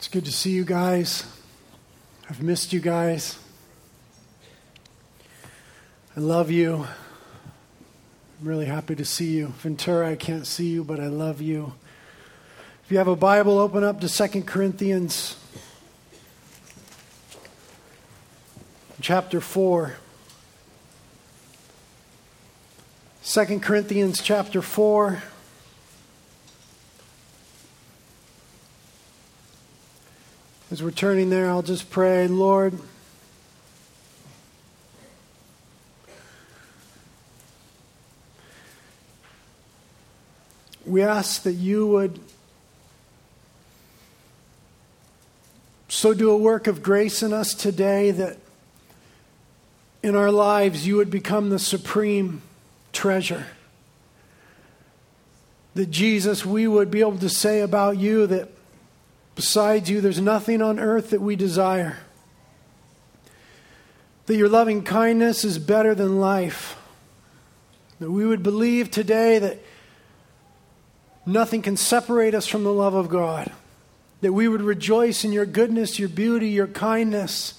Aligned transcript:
It's 0.00 0.08
good 0.08 0.24
to 0.24 0.32
see 0.32 0.52
you 0.52 0.64
guys. 0.64 1.26
I've 2.30 2.42
missed 2.42 2.72
you 2.72 2.80
guys. 2.80 3.38
I 6.16 6.20
love 6.20 6.50
you. 6.50 6.86
I'm 8.40 8.48
really 8.48 8.64
happy 8.64 8.94
to 8.94 9.04
see 9.04 9.36
you. 9.36 9.48
Ventura, 9.58 10.08
I 10.08 10.16
can't 10.16 10.46
see 10.46 10.68
you, 10.68 10.84
but 10.84 11.00
I 11.00 11.08
love 11.08 11.42
you. 11.42 11.74
If 12.82 12.90
you 12.90 12.96
have 12.96 13.08
a 13.08 13.14
Bible, 13.14 13.58
open 13.58 13.84
up 13.84 14.00
to 14.00 14.08
Second 14.08 14.46
Corinthians 14.46 15.36
chapter 19.02 19.42
4. 19.42 19.96
2 23.22 23.60
Corinthians 23.60 24.22
chapter 24.22 24.62
4. 24.62 25.22
As 30.72 30.84
we're 30.84 30.92
turning 30.92 31.30
there, 31.30 31.50
I'll 31.50 31.62
just 31.62 31.90
pray, 31.90 32.28
Lord. 32.28 32.78
We 40.86 41.02
ask 41.02 41.42
that 41.42 41.54
you 41.54 41.88
would 41.88 42.20
so 45.88 46.14
do 46.14 46.30
a 46.30 46.36
work 46.36 46.68
of 46.68 46.84
grace 46.84 47.24
in 47.24 47.32
us 47.32 47.52
today 47.52 48.12
that 48.12 48.38
in 50.04 50.14
our 50.14 50.30
lives 50.30 50.86
you 50.86 50.94
would 50.98 51.10
become 51.10 51.50
the 51.50 51.58
supreme 51.58 52.42
treasure. 52.92 53.46
That 55.74 55.90
Jesus, 55.90 56.46
we 56.46 56.68
would 56.68 56.92
be 56.92 57.00
able 57.00 57.18
to 57.18 57.28
say 57.28 57.60
about 57.60 57.98
you 57.98 58.28
that 58.28 58.50
Besides 59.40 59.88
you, 59.88 60.02
there's 60.02 60.20
nothing 60.20 60.60
on 60.60 60.78
earth 60.78 61.08
that 61.10 61.22
we 61.22 61.34
desire. 61.34 61.96
That 64.26 64.36
your 64.36 64.50
loving 64.50 64.82
kindness 64.82 65.46
is 65.46 65.58
better 65.58 65.94
than 65.94 66.20
life. 66.20 66.76
That 68.00 68.10
we 68.10 68.26
would 68.26 68.42
believe 68.42 68.90
today 68.90 69.38
that 69.38 69.60
nothing 71.24 71.62
can 71.62 71.78
separate 71.78 72.34
us 72.34 72.46
from 72.46 72.64
the 72.64 72.72
love 72.72 72.92
of 72.92 73.08
God. 73.08 73.50
That 74.20 74.34
we 74.34 74.46
would 74.46 74.60
rejoice 74.60 75.24
in 75.24 75.32
your 75.32 75.46
goodness, 75.46 75.98
your 75.98 76.10
beauty, 76.10 76.50
your 76.50 76.66
kindness 76.66 77.54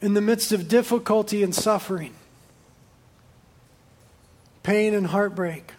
in 0.00 0.14
the 0.14 0.20
midst 0.20 0.50
of 0.50 0.66
difficulty 0.66 1.44
and 1.44 1.54
suffering, 1.54 2.14
pain 4.64 4.92
and 4.92 5.06
heartbreak. 5.06 5.70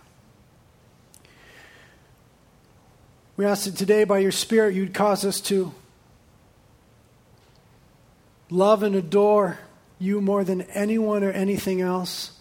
We 3.37 3.45
ask 3.45 3.65
that 3.65 3.75
today, 3.75 4.05
by 4.05 4.19
your 4.19 4.31
Spirit, 4.31 4.75
you'd 4.75 4.93
cause 4.93 5.25
us 5.25 5.41
to 5.41 5.73
love 8.49 8.81
and 8.81 8.95
adore 8.95 9.59
you 9.99 10.21
more 10.21 10.45
than 10.45 10.61
anyone 10.61 11.21
or 11.23 11.31
anything 11.31 11.81
else. 11.81 12.39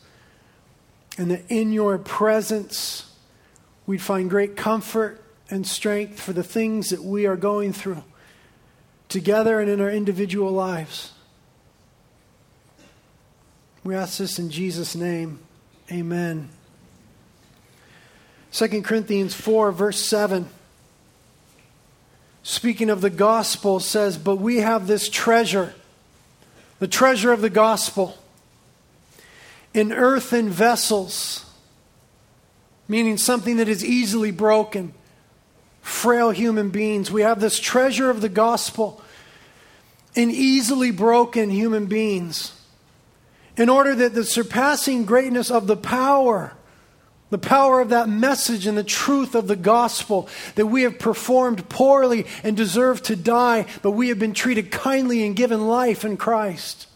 And 1.18 1.32
that 1.32 1.42
in 1.48 1.72
your 1.72 1.98
presence, 1.98 3.12
we'd 3.86 4.02
find 4.02 4.30
great 4.30 4.56
comfort 4.56 5.20
and 5.50 5.66
strength 5.66 6.20
for 6.20 6.32
the 6.32 6.44
things 6.44 6.90
that 6.90 7.02
we 7.02 7.26
are 7.26 7.36
going 7.36 7.72
through 7.72 8.04
together 9.08 9.60
and 9.60 9.68
in 9.68 9.80
our 9.80 9.90
individual 9.90 10.52
lives. 10.52 11.12
We 13.82 13.96
ask 13.96 14.18
this 14.18 14.38
in 14.38 14.48
Jesus' 14.48 14.94
name. 14.94 15.40
Amen. 15.90 16.48
2 18.52 18.82
Corinthians 18.82 19.34
4, 19.34 19.72
verse 19.72 20.04
7 20.04 20.48
speaking 22.44 22.90
of 22.90 23.00
the 23.00 23.10
gospel, 23.10 23.80
says, 23.80 24.16
But 24.16 24.36
we 24.36 24.58
have 24.58 24.86
this 24.86 25.08
treasure, 25.08 25.74
the 26.78 26.86
treasure 26.86 27.32
of 27.32 27.40
the 27.40 27.50
gospel, 27.50 28.16
in 29.72 29.92
earthen 29.92 30.50
vessels, 30.50 31.44
meaning 32.86 33.16
something 33.18 33.56
that 33.56 33.68
is 33.68 33.84
easily 33.84 34.30
broken, 34.30 34.94
frail 35.80 36.30
human 36.30 36.70
beings. 36.70 37.10
We 37.10 37.22
have 37.22 37.40
this 37.40 37.58
treasure 37.58 38.10
of 38.10 38.20
the 38.20 38.28
gospel 38.28 39.02
in 40.14 40.30
easily 40.30 40.92
broken 40.92 41.50
human 41.50 41.86
beings, 41.86 42.52
in 43.56 43.68
order 43.68 43.94
that 43.96 44.14
the 44.14 44.22
surpassing 44.22 45.06
greatness 45.06 45.50
of 45.50 45.66
the 45.66 45.76
power 45.76 46.52
the 47.34 47.38
power 47.38 47.80
of 47.80 47.88
that 47.88 48.08
message 48.08 48.64
and 48.64 48.78
the 48.78 48.84
truth 48.84 49.34
of 49.34 49.48
the 49.48 49.56
gospel 49.56 50.28
that 50.54 50.66
we 50.66 50.82
have 50.82 51.00
performed 51.00 51.68
poorly 51.68 52.26
and 52.44 52.56
deserve 52.56 53.02
to 53.02 53.16
die, 53.16 53.66
but 53.82 53.90
we 53.90 54.10
have 54.10 54.20
been 54.20 54.34
treated 54.34 54.70
kindly 54.70 55.26
and 55.26 55.34
given 55.34 55.66
life 55.66 56.04
in 56.04 56.16
Christ. 56.16 56.86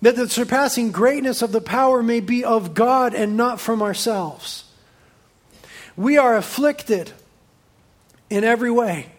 That 0.00 0.16
the 0.16 0.30
surpassing 0.30 0.92
greatness 0.92 1.42
of 1.42 1.52
the 1.52 1.60
power 1.60 2.02
may 2.02 2.20
be 2.20 2.42
of 2.42 2.72
God 2.72 3.12
and 3.12 3.36
not 3.36 3.60
from 3.60 3.82
ourselves. 3.82 4.64
We 5.94 6.16
are 6.16 6.34
afflicted 6.34 7.12
in 8.30 8.44
every 8.44 8.70
way, 8.70 9.12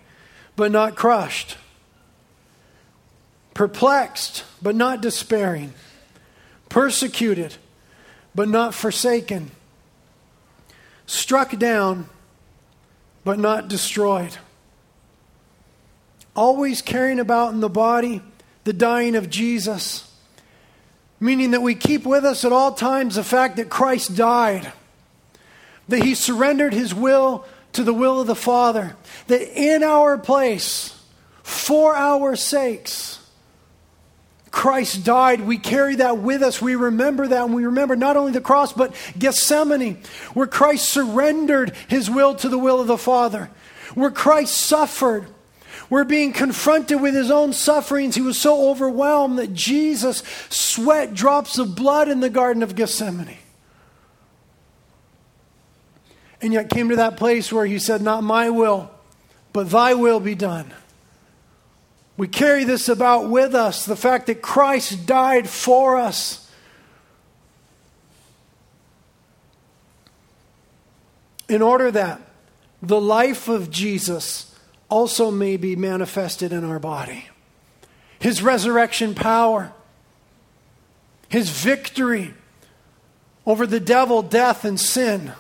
but 0.56 0.72
not 0.72 0.95
crushed, 0.95 1.56
perplexed, 3.53 4.44
but 4.59 4.74
not 4.74 5.01
despairing, 5.01 5.75
persecuted 6.68 7.57
but 8.36 8.50
not 8.50 8.74
forsaken, 8.74 9.52
struck 11.06 11.58
down, 11.58 12.10
but 13.24 13.40
not 13.40 13.68
destroyed. 13.68 14.38
Always 16.36 16.82
carrying 16.82 17.20
about 17.20 17.54
in 17.54 17.60
the 17.60 17.70
body 17.70 18.22
the 18.64 18.74
dying 18.74 19.16
of 19.16 19.30
Jesus, 19.30 20.10
meaning 21.20 21.52
that 21.52 21.62
we 21.62 21.76
keep 21.76 22.06
with 22.06 22.26
us 22.26 22.44
at 22.44 22.52
all 22.52 22.74
times 22.74 23.16
the 23.16 23.24
fact 23.24 23.58
that 23.58 23.70
Christ 23.70 24.16
died, 24.16 24.72
that 25.88 26.04
he 26.04 26.16
surrendered 26.16 26.74
his 26.74 26.94
will 26.94 27.46
to 27.74 27.84
the 27.84 27.94
will 27.94 28.22
of 28.22 28.28
the 28.28 28.36
Father, 28.36 28.96
that 29.28 29.42
in 29.60 29.84
our 29.84 30.18
place, 30.18 31.00
for 31.44 31.96
our 31.96 32.36
sakes, 32.36 33.20
Christ 34.53 35.03
died. 35.03 35.41
We 35.41 35.58
carry 35.58 35.96
that 35.96 36.19
with 36.19 36.44
us. 36.44 36.62
We 36.62 36.75
remember 36.75 37.28
that. 37.28 37.44
And 37.44 37.56
we 37.56 37.66
remember 37.66 37.96
not 37.96 38.16
only 38.16 38.31
the 38.31 38.40
cross, 38.40 38.72
but 38.72 38.94
Gethsemane, 39.18 39.97
where 40.36 40.46
Christ 40.46 40.88
surrendered 40.90 41.75
his 41.88 42.08
will 42.08 42.36
to 42.36 42.47
the 42.47 42.59
will 42.59 42.80
of 42.80 42.86
the 42.86 42.97
Father, 42.97 43.50
where 43.96 44.12
Christ 44.12 44.56
suffered. 44.56 45.28
Where 45.90 46.06
being 46.06 46.34
confronted 46.34 47.02
with 47.02 47.13
his 47.13 47.30
own 47.30 47.52
sufferings, 47.52 48.16
he 48.16 48.22
was 48.22 48.40
so 48.40 48.69
overwhelmed 48.69 49.38
that 49.38 49.53
Jesus 49.53 50.24
sweat 50.50 51.13
drops 51.13 51.58
of 51.58 51.75
blood 51.75 52.08
in 52.08 52.19
the 52.19 52.30
Garden 52.30 52.63
of 52.63 52.75
Gethsemane. 52.75 53.38
And 56.42 56.53
yet 56.53 56.69
came 56.69 56.90
to 56.90 56.96
that 56.96 57.18
place 57.18 57.52
where 57.52 57.66
he 57.66 57.80
said, 57.80 58.02
Not 58.02 58.24
my 58.24 58.50
will, 58.50 58.90
but 59.52 59.69
thy 59.69 59.94
will 59.94 60.19
be 60.19 60.36
done. 60.36 60.74
We 62.16 62.28
carry 62.28 62.63
this 62.63 62.90
about 62.90 63.29
with 63.29 63.56
us 63.56 63.85
the 63.85 63.96
fact 63.96 64.28
that 64.28 64.41
Christ 64.41 65.06
died 65.06 65.50
for 65.50 65.97
us. 65.97 66.51
In 71.50 71.62
order 71.62 71.91
that 71.91 72.22
the 72.81 73.01
life 73.01 73.47
of 73.47 73.72
Jesus 73.72 74.56
also 74.90 75.31
may 75.31 75.57
be 75.57 75.75
manifested 75.75 76.53
in 76.53 76.63
our 76.63 76.79
body. 76.79 77.25
His 78.19 78.44
resurrection 78.44 79.16
power, 79.16 79.74
His 81.30 81.50
victory 81.50 82.34
over 83.45 83.66
the 83.66 83.80
devil, 83.80 84.22
death, 84.22 84.63
and 84.66 84.80
sin, 84.80 85.33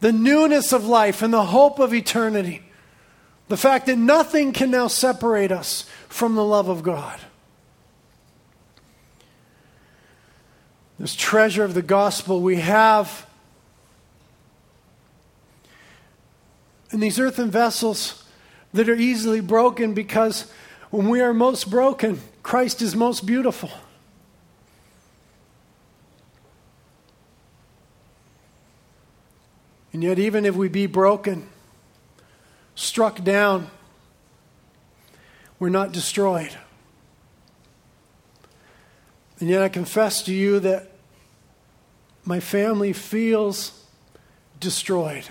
the 0.00 0.12
newness 0.12 0.72
of 0.72 0.86
life, 0.86 1.22
and 1.22 1.32
the 1.32 1.44
hope 1.44 1.78
of 1.78 1.92
eternity. 1.92 2.62
The 3.48 3.56
fact 3.56 3.86
that 3.86 3.96
nothing 3.96 4.52
can 4.52 4.70
now 4.70 4.88
separate 4.88 5.50
us 5.50 5.86
from 6.08 6.34
the 6.34 6.44
love 6.44 6.68
of 6.68 6.82
God. 6.82 7.18
This 10.98 11.14
treasure 11.14 11.64
of 11.64 11.74
the 11.74 11.82
gospel 11.82 12.40
we 12.40 12.56
have 12.56 13.26
in 16.90 17.00
these 17.00 17.18
earthen 17.18 17.50
vessels 17.50 18.24
that 18.72 18.88
are 18.88 18.94
easily 18.94 19.40
broken 19.40 19.94
because 19.94 20.50
when 20.90 21.08
we 21.08 21.20
are 21.20 21.32
most 21.32 21.70
broken, 21.70 22.20
Christ 22.42 22.82
is 22.82 22.96
most 22.96 23.26
beautiful. 23.26 23.70
And 29.92 30.02
yet, 30.02 30.18
even 30.18 30.44
if 30.44 30.54
we 30.54 30.68
be 30.68 30.86
broken, 30.86 31.48
struck 32.78 33.24
down, 33.24 33.68
we're 35.58 35.68
not 35.68 35.90
destroyed. 35.90 36.56
And 39.40 39.48
yet 39.48 39.62
I 39.62 39.68
confess 39.68 40.22
to 40.22 40.32
you 40.32 40.60
that 40.60 40.92
my 42.24 42.38
family 42.38 42.92
feels 42.92 43.84
destroyed. 44.60 45.24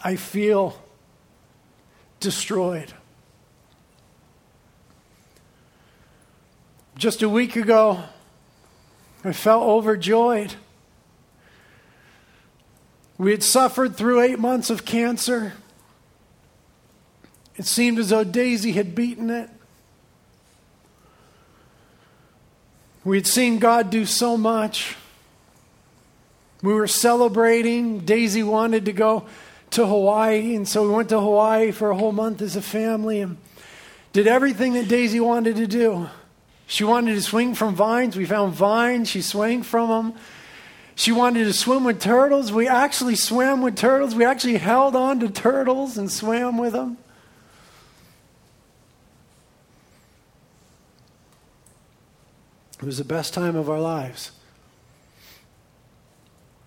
I 0.00 0.14
feel 0.14 0.80
destroyed. 2.20 2.92
Just 6.96 7.22
a 7.22 7.28
week 7.28 7.56
ago, 7.56 8.04
I 9.24 9.32
felt 9.32 9.64
overjoyed. 9.64 10.54
We 13.18 13.32
had 13.32 13.42
suffered 13.42 13.96
through 13.96 14.20
eight 14.20 14.38
months 14.38 14.70
of 14.70 14.84
cancer. 14.84 15.54
It 17.60 17.66
seemed 17.66 17.98
as 17.98 18.08
though 18.08 18.24
Daisy 18.24 18.72
had 18.72 18.94
beaten 18.94 19.28
it. 19.28 19.50
We 23.04 23.18
had 23.18 23.26
seen 23.26 23.58
God 23.58 23.90
do 23.90 24.06
so 24.06 24.38
much. 24.38 24.96
We 26.62 26.72
were 26.72 26.86
celebrating. 26.86 27.98
Daisy 27.98 28.42
wanted 28.42 28.86
to 28.86 28.94
go 28.94 29.26
to 29.72 29.84
Hawaii, 29.84 30.54
and 30.54 30.66
so 30.66 30.84
we 30.84 30.94
went 30.94 31.10
to 31.10 31.20
Hawaii 31.20 31.70
for 31.70 31.90
a 31.90 31.94
whole 31.94 32.12
month 32.12 32.40
as 32.40 32.56
a 32.56 32.62
family 32.62 33.20
and 33.20 33.36
did 34.14 34.26
everything 34.26 34.72
that 34.72 34.88
Daisy 34.88 35.20
wanted 35.20 35.56
to 35.56 35.66
do. 35.66 36.08
She 36.66 36.84
wanted 36.84 37.14
to 37.14 37.20
swing 37.20 37.54
from 37.54 37.74
vines. 37.74 38.16
We 38.16 38.24
found 38.24 38.54
vines. 38.54 39.10
She 39.10 39.20
swung 39.20 39.64
from 39.64 39.90
them. 39.90 40.20
She 40.94 41.12
wanted 41.12 41.44
to 41.44 41.52
swim 41.52 41.84
with 41.84 42.00
turtles. 42.00 42.52
We 42.52 42.68
actually 42.68 43.16
swam 43.16 43.60
with 43.60 43.76
turtles. 43.76 44.14
We 44.14 44.24
actually 44.24 44.56
held 44.56 44.96
on 44.96 45.20
to 45.20 45.28
turtles 45.28 45.98
and 45.98 46.10
swam 46.10 46.56
with 46.56 46.72
them. 46.72 46.96
It 52.80 52.86
was 52.86 52.96
the 52.96 53.04
best 53.04 53.34
time 53.34 53.56
of 53.56 53.68
our 53.68 53.78
lives. 53.78 54.30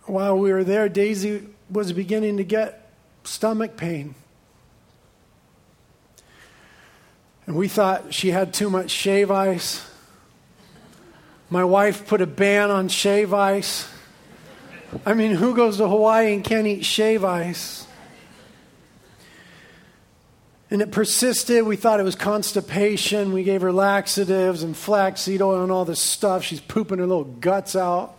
While 0.03 0.37
we 0.37 0.53
were 0.53 0.63
there, 0.63 0.87
Daisy 0.87 1.47
was 1.71 1.91
beginning 1.91 2.37
to 2.37 2.43
get 2.43 2.91
stomach 3.23 3.77
pain. 3.77 4.13
And 7.47 7.55
we 7.55 7.67
thought 7.67 8.13
she 8.13 8.29
had 8.29 8.53
too 8.53 8.69
much 8.69 8.91
shave 8.91 9.31
ice. 9.31 9.89
My 11.49 11.63
wife 11.63 12.07
put 12.07 12.21
a 12.21 12.27
ban 12.27 12.69
on 12.69 12.89
shave 12.89 13.33
ice. 13.33 13.89
I 15.07 15.15
mean, 15.15 15.31
who 15.31 15.55
goes 15.55 15.77
to 15.77 15.87
Hawaii 15.87 16.33
and 16.33 16.43
can't 16.43 16.67
eat 16.67 16.85
shave 16.85 17.23
ice? 17.23 17.82
And 20.73 20.81
it 20.81 20.91
persisted. 20.91 21.67
We 21.67 21.75
thought 21.75 21.99
it 21.99 22.03
was 22.03 22.15
constipation. 22.15 23.31
We 23.31 23.43
gave 23.43 23.61
her 23.61 23.71
laxatives 23.71 24.63
and 24.63 24.75
flaxseed 24.75 25.39
oil 25.39 25.61
and 25.61 25.71
all 25.71 25.85
this 25.85 25.99
stuff. 26.01 26.43
She's 26.43 26.59
pooping 26.59 26.97
her 26.97 27.05
little 27.05 27.25
guts 27.25 27.75
out. 27.75 28.15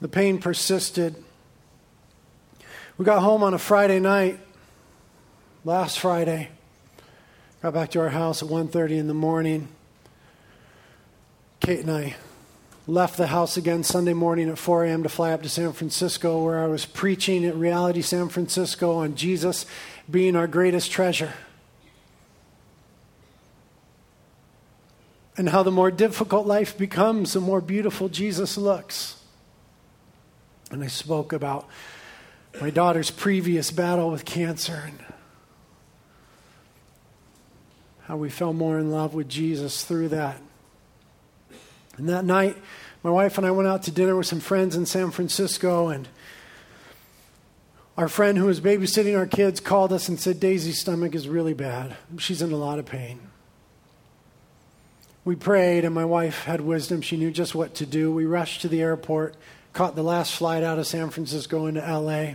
The 0.00 0.06
pain 0.06 0.38
persisted. 0.38 1.16
We 2.98 3.04
got 3.04 3.20
home 3.20 3.42
on 3.42 3.52
a 3.52 3.58
Friday 3.58 3.98
night, 3.98 4.38
last 5.64 5.98
Friday. 5.98 6.50
Got 7.62 7.74
back 7.74 7.90
to 7.90 8.00
our 8.00 8.10
house 8.10 8.44
at 8.44 8.48
1:30 8.48 8.96
in 8.96 9.08
the 9.08 9.14
morning. 9.14 9.66
Kate 11.58 11.80
and 11.80 11.90
I 11.90 12.14
left 12.86 13.16
the 13.16 13.28
house 13.28 13.56
again 13.56 13.84
Sunday 13.84 14.12
morning 14.12 14.48
at 14.48 14.58
4 14.58 14.84
a.m. 14.84 15.02
to 15.04 15.08
fly 15.08 15.32
up 15.32 15.42
to 15.42 15.48
San 15.48 15.72
Francisco, 15.72 16.42
where 16.42 16.62
I 16.62 16.66
was 16.66 16.84
preaching 16.84 17.44
at 17.44 17.54
Reality 17.54 18.02
San 18.02 18.28
Francisco 18.28 18.96
on 18.96 19.14
Jesus 19.14 19.66
being 20.10 20.34
our 20.34 20.48
greatest 20.48 20.90
treasure. 20.90 21.32
And 25.36 25.48
how 25.48 25.62
the 25.62 25.70
more 25.70 25.90
difficult 25.90 26.46
life 26.46 26.76
becomes, 26.76 27.32
the 27.32 27.40
more 27.40 27.60
beautiful 27.60 28.08
Jesus 28.08 28.58
looks. 28.58 29.22
And 30.70 30.82
I 30.82 30.88
spoke 30.88 31.32
about 31.32 31.68
my 32.60 32.70
daughter's 32.70 33.10
previous 33.10 33.70
battle 33.70 34.10
with 34.10 34.24
cancer 34.24 34.82
and 34.86 34.98
how 38.02 38.16
we 38.16 38.28
fell 38.28 38.52
more 38.52 38.78
in 38.78 38.90
love 38.90 39.14
with 39.14 39.28
Jesus 39.28 39.84
through 39.84 40.08
that. 40.08 40.40
And 41.96 42.08
that 42.08 42.24
night, 42.24 42.56
my 43.02 43.10
wife 43.10 43.36
and 43.36 43.46
I 43.46 43.50
went 43.50 43.68
out 43.68 43.82
to 43.84 43.90
dinner 43.90 44.16
with 44.16 44.26
some 44.26 44.40
friends 44.40 44.76
in 44.76 44.86
San 44.86 45.10
Francisco, 45.10 45.88
and 45.88 46.08
our 47.96 48.08
friend 48.08 48.38
who 48.38 48.46
was 48.46 48.60
babysitting 48.60 49.16
our 49.16 49.26
kids 49.26 49.60
called 49.60 49.92
us 49.92 50.08
and 50.08 50.18
said, 50.18 50.40
Daisy's 50.40 50.80
stomach 50.80 51.14
is 51.14 51.28
really 51.28 51.54
bad. 51.54 51.96
She's 52.18 52.40
in 52.40 52.52
a 52.52 52.56
lot 52.56 52.78
of 52.78 52.86
pain. 52.86 53.20
We 55.24 55.36
prayed, 55.36 55.84
and 55.84 55.94
my 55.94 56.04
wife 56.04 56.44
had 56.44 56.60
wisdom. 56.60 57.00
She 57.00 57.16
knew 57.16 57.30
just 57.30 57.54
what 57.54 57.74
to 57.76 57.86
do. 57.86 58.12
We 58.12 58.24
rushed 58.24 58.62
to 58.62 58.68
the 58.68 58.82
airport, 58.82 59.36
caught 59.72 59.94
the 59.94 60.02
last 60.02 60.34
flight 60.34 60.64
out 60.64 60.78
of 60.78 60.86
San 60.86 61.10
Francisco 61.10 61.66
into 61.66 61.80
LA. 61.80 62.34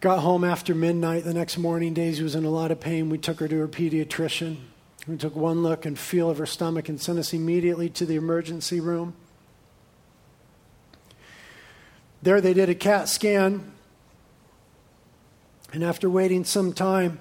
Got 0.00 0.20
home 0.20 0.44
after 0.44 0.74
midnight 0.74 1.24
the 1.24 1.34
next 1.34 1.58
morning. 1.58 1.92
Daisy 1.92 2.22
was 2.22 2.34
in 2.34 2.44
a 2.44 2.50
lot 2.50 2.70
of 2.70 2.80
pain. 2.80 3.10
We 3.10 3.18
took 3.18 3.38
her 3.40 3.48
to 3.48 3.58
her 3.58 3.68
pediatrician. 3.68 4.56
We 5.06 5.16
took 5.16 5.34
one 5.34 5.62
look 5.62 5.86
and 5.86 5.98
feel 5.98 6.30
of 6.30 6.38
her 6.38 6.46
stomach 6.46 6.88
and 6.88 7.00
sent 7.00 7.18
us 7.18 7.32
immediately 7.32 7.88
to 7.90 8.06
the 8.06 8.16
emergency 8.16 8.80
room. 8.80 9.14
There 12.22 12.40
they 12.40 12.52
did 12.52 12.68
a 12.68 12.74
CAT 12.74 13.08
scan. 13.08 13.72
And 15.72 15.82
after 15.82 16.10
waiting 16.10 16.44
some 16.44 16.72
time, 16.72 17.20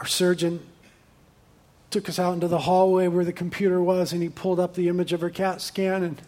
our 0.00 0.06
surgeon 0.06 0.66
took 1.90 2.08
us 2.08 2.18
out 2.18 2.34
into 2.34 2.48
the 2.48 2.60
hallway 2.60 3.08
where 3.08 3.24
the 3.24 3.32
computer 3.32 3.80
was 3.82 4.12
and 4.12 4.22
he 4.22 4.28
pulled 4.28 4.60
up 4.60 4.74
the 4.74 4.88
image 4.88 5.12
of 5.12 5.20
her 5.20 5.30
CAT 5.30 5.60
scan 5.60 6.02
and 6.02 6.20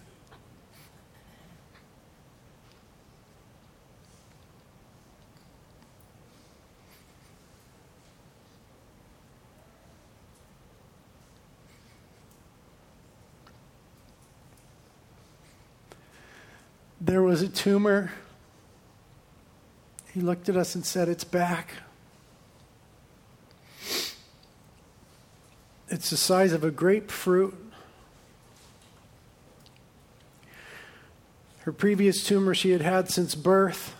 there 17.10 17.22
was 17.22 17.42
a 17.42 17.48
tumor. 17.48 18.12
He 20.14 20.20
looked 20.20 20.48
at 20.48 20.56
us 20.56 20.76
and 20.76 20.86
said, 20.86 21.08
It's 21.08 21.24
back. 21.24 21.72
It's 25.88 26.10
the 26.10 26.16
size 26.16 26.52
of 26.52 26.62
a 26.62 26.70
grapefruit. 26.70 27.56
Her 31.62 31.72
previous 31.72 32.24
tumor 32.24 32.54
she 32.54 32.70
had 32.70 32.80
had 32.80 33.10
since 33.10 33.34
birth. 33.34 33.96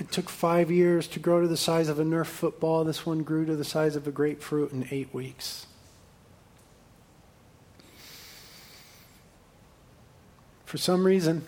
It 0.00 0.10
took 0.10 0.28
five 0.28 0.68
years 0.68 1.06
to 1.08 1.20
grow 1.20 1.42
to 1.42 1.46
the 1.46 1.56
size 1.56 1.88
of 1.88 2.00
a 2.00 2.04
Nerf 2.04 2.26
football. 2.26 2.82
This 2.82 3.06
one 3.06 3.22
grew 3.22 3.46
to 3.46 3.54
the 3.54 3.64
size 3.64 3.94
of 3.94 4.08
a 4.08 4.10
grapefruit 4.10 4.72
in 4.72 4.88
eight 4.90 5.14
weeks. 5.14 5.66
For 10.64 10.76
some 10.76 11.06
reason, 11.06 11.46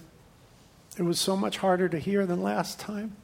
it 0.97 1.03
was 1.03 1.19
so 1.19 1.37
much 1.37 1.59
harder 1.59 1.89
to 1.89 1.99
hear 1.99 2.27
than 2.27 2.43
last 2.43 2.79
time. 2.79 3.17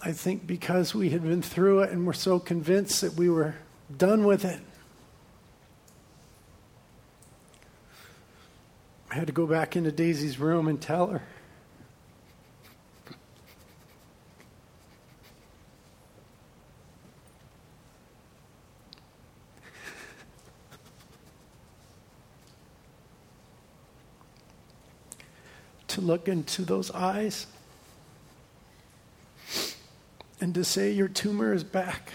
I 0.00 0.12
think 0.12 0.46
because 0.46 0.94
we 0.94 1.10
had 1.10 1.22
been 1.22 1.42
through 1.42 1.82
it 1.82 1.90
and 1.90 2.04
were 2.06 2.12
so 2.12 2.40
convinced 2.40 3.00
that 3.02 3.14
we 3.14 3.28
were 3.28 3.54
done 3.96 4.24
with 4.24 4.44
it. 4.44 4.60
I 9.10 9.14
had 9.14 9.26
to 9.28 9.32
go 9.32 9.46
back 9.46 9.76
into 9.76 9.92
Daisy's 9.92 10.38
room 10.38 10.66
and 10.66 10.80
tell 10.80 11.08
her. 11.08 11.22
To 25.92 26.00
look 26.00 26.26
into 26.26 26.64
those 26.64 26.90
eyes 26.90 27.46
and 30.40 30.54
to 30.54 30.64
say, 30.64 30.90
Your 30.90 31.08
tumor 31.08 31.52
is 31.52 31.64
back. 31.64 32.10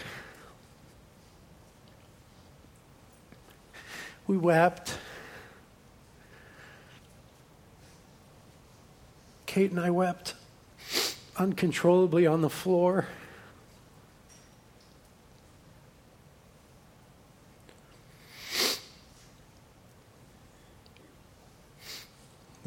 We 4.26 4.36
wept. 4.36 4.98
Kate 9.46 9.70
and 9.70 9.78
I 9.78 9.90
wept 9.90 10.34
uncontrollably 11.36 12.26
on 12.26 12.42
the 12.42 12.50
floor. 12.50 13.06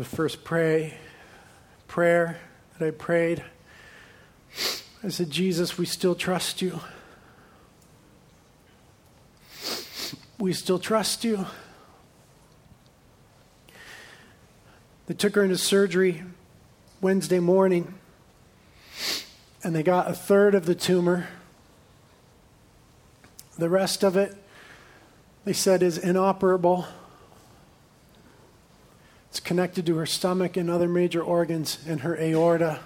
The 0.02 0.06
first 0.06 0.44
pray, 0.44 0.96
prayer 1.88 2.40
that 2.80 2.88
I 2.88 2.90
prayed, 2.90 3.44
I 5.04 5.10
said, 5.10 5.30
Jesus, 5.30 5.78
we 5.78 5.86
still 5.86 6.16
trust 6.16 6.60
you. 6.60 6.80
We 10.40 10.54
still 10.54 10.80
trust 10.80 11.24
you. 11.24 11.46
They 15.06 15.14
took 15.14 15.36
her 15.36 15.44
into 15.44 15.60
surgery 15.60 16.24
Wednesday 17.00 17.38
morning, 17.40 17.94
and 19.64 19.76
they 19.76 19.84
got 19.84 20.10
a 20.10 20.14
third 20.14 20.56
of 20.56 20.66
the 20.66 20.74
tumor. 20.74 21.28
The 23.60 23.70
rest 23.70 24.04
of 24.04 24.18
it, 24.18 24.36
they 25.46 25.54
said, 25.54 25.84
is 25.84 26.00
inoperable. 26.00 26.88
It's 29.32 29.40
connected 29.40 29.86
to 29.86 29.96
her 29.96 30.06
stomach 30.06 30.58
and 30.58 30.70
other 30.70 30.90
major 30.90 31.24
organs 31.24 31.78
and 31.88 32.02
her 32.02 32.20
aorta. 32.20 32.82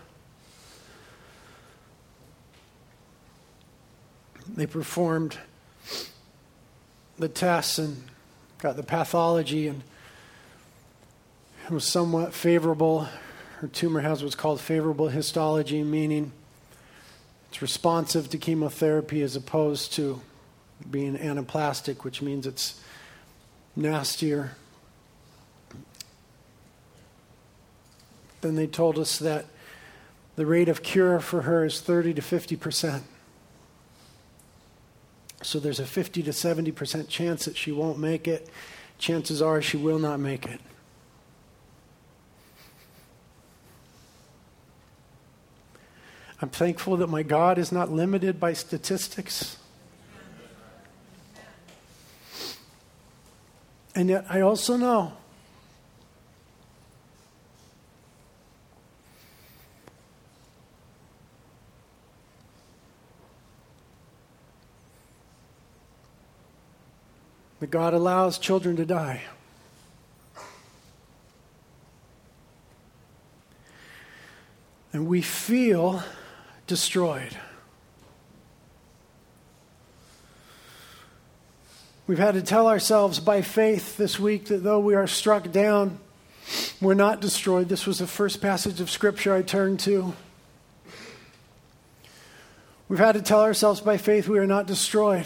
They 4.47 4.67
performed 4.67 5.39
the 7.17 7.29
tests 7.29 7.79
and 7.79 8.03
got 8.59 8.75
the 8.75 8.83
pathology, 8.83 9.67
and 9.67 9.81
it 11.65 11.71
was 11.71 11.83
somewhat 11.83 12.31
favorable. 12.31 13.07
Her 13.57 13.67
tumor 13.67 14.01
has 14.01 14.21
what's 14.21 14.35
called 14.35 14.61
favorable 14.61 15.07
histology, 15.07 15.81
meaning 15.81 16.31
it's 17.49 17.59
responsive 17.59 18.29
to 18.29 18.37
chemotherapy 18.37 19.23
as 19.23 19.35
opposed 19.35 19.93
to 19.93 20.21
being 20.91 21.17
anaplastic, 21.17 22.03
which 22.03 22.21
means 22.21 22.45
it's 22.45 22.79
nastier. 23.75 24.57
Then 28.45 28.53
they 28.53 28.67
told 28.67 28.99
us 28.99 29.17
that 29.17 29.47
the 30.35 30.45
rate 30.45 30.69
of 30.69 30.83
cure 30.83 31.19
for 31.19 31.41
her 31.41 31.65
is 31.65 31.81
30 31.81 32.13
to 32.13 32.21
50 32.21 32.55
percent. 32.55 33.03
So 35.41 35.59
there's 35.59 35.79
a 35.79 35.85
50 35.85 36.21
to 36.21 36.29
70% 36.29 37.09
chance 37.09 37.45
that 37.45 37.57
she 37.57 37.71
won't 37.71 37.97
make 37.97 38.27
it. 38.27 38.47
Chances 38.99 39.41
are 39.41 39.63
she 39.63 39.77
will 39.77 39.97
not 39.97 40.19
make 40.19 40.45
it. 40.45 40.61
I'm 46.39 46.49
thankful 46.49 46.97
that 46.97 47.07
my 47.07 47.23
God 47.23 47.57
is 47.57 47.71
not 47.71 47.91
limited 47.91 48.39
by 48.39 48.53
statistics. 48.53 49.57
And 53.95 54.09
yet, 54.09 54.27
I 54.29 54.41
also 54.41 54.77
know 54.77 55.13
that 67.65 67.71
God 67.71 67.95
allows 67.95 68.37
children 68.37 68.75
to 68.75 68.85
die. 68.85 69.23
And 74.93 75.07
we 75.07 75.23
feel 75.23 76.03
destroyed. 76.67 77.35
We've 82.05 82.19
had 82.19 82.35
to 82.35 82.43
tell 82.43 82.67
ourselves 82.67 83.19
by 83.19 83.41
faith 83.41 83.97
this 83.97 84.19
week 84.19 84.45
that 84.45 84.63
though 84.63 84.79
we 84.79 84.93
are 84.93 85.07
struck 85.07 85.51
down, 85.51 85.97
we're 86.79 86.93
not 86.93 87.19
destroyed. 87.19 87.67
This 87.67 87.87
was 87.87 87.97
the 87.97 88.05
first 88.05 88.43
passage 88.43 88.79
of 88.79 88.91
Scripture 88.91 89.33
I 89.33 89.41
turned 89.41 89.79
to. 89.79 90.13
We've 92.89 92.99
had 92.99 93.13
to 93.13 93.23
tell 93.23 93.41
ourselves 93.41 93.81
by 93.81 93.97
faith 93.97 94.27
we 94.27 94.37
are 94.37 94.45
not 94.45 94.67
destroyed. 94.67 95.25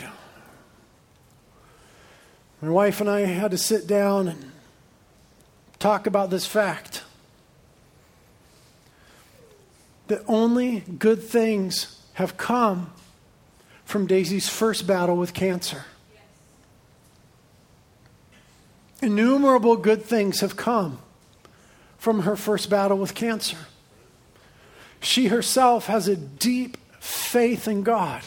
My 2.62 2.70
wife 2.70 3.00
and 3.00 3.10
I 3.10 3.22
had 3.22 3.52
to 3.52 3.58
sit 3.58 3.88
down 3.88 4.28
and 4.28 4.52
talk 5.80 6.08
about 6.08 6.30
this 6.30 6.46
fact 6.46 7.04
that 10.08 10.22
only 10.28 10.82
good 10.98 11.24
things 11.24 12.02
have 12.14 12.36
come 12.36 12.92
from 13.86 14.08
Daisy's 14.08 14.50
first 14.50 14.86
battle 14.86 15.16
with 15.16 15.34
cancer. 15.34 15.86
Innumerable 19.02 19.78
good 19.78 20.04
things 20.04 20.42
have 20.42 20.58
come 20.58 21.00
from 21.98 22.24
her 22.24 22.36
first 22.36 22.70
battle 22.70 22.98
with 22.98 23.16
cancer. 23.16 23.58
She 25.00 25.28
herself 25.28 25.86
has 25.86 26.10
a 26.10 26.18
deep 26.18 26.78
faith 27.00 27.68
in 27.68 27.84
God. 27.84 28.22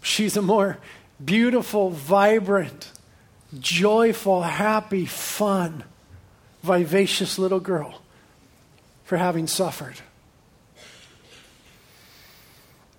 She's 0.00 0.36
a 0.36 0.42
more 0.42 0.78
beautiful, 1.24 1.90
vibrant, 1.90 2.90
joyful, 3.58 4.42
happy, 4.42 5.06
fun, 5.06 5.84
vivacious 6.62 7.38
little 7.38 7.60
girl 7.60 8.00
for 9.04 9.16
having 9.16 9.46
suffered. 9.46 9.96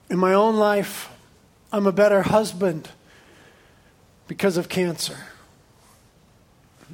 In 0.10 0.20
my 0.20 0.34
own 0.34 0.58
life, 0.58 1.10
I'm 1.72 1.88
a 1.88 1.92
better 1.92 2.22
husband 2.22 2.90
because 4.28 4.58
of 4.58 4.68
cancer. 4.68 5.18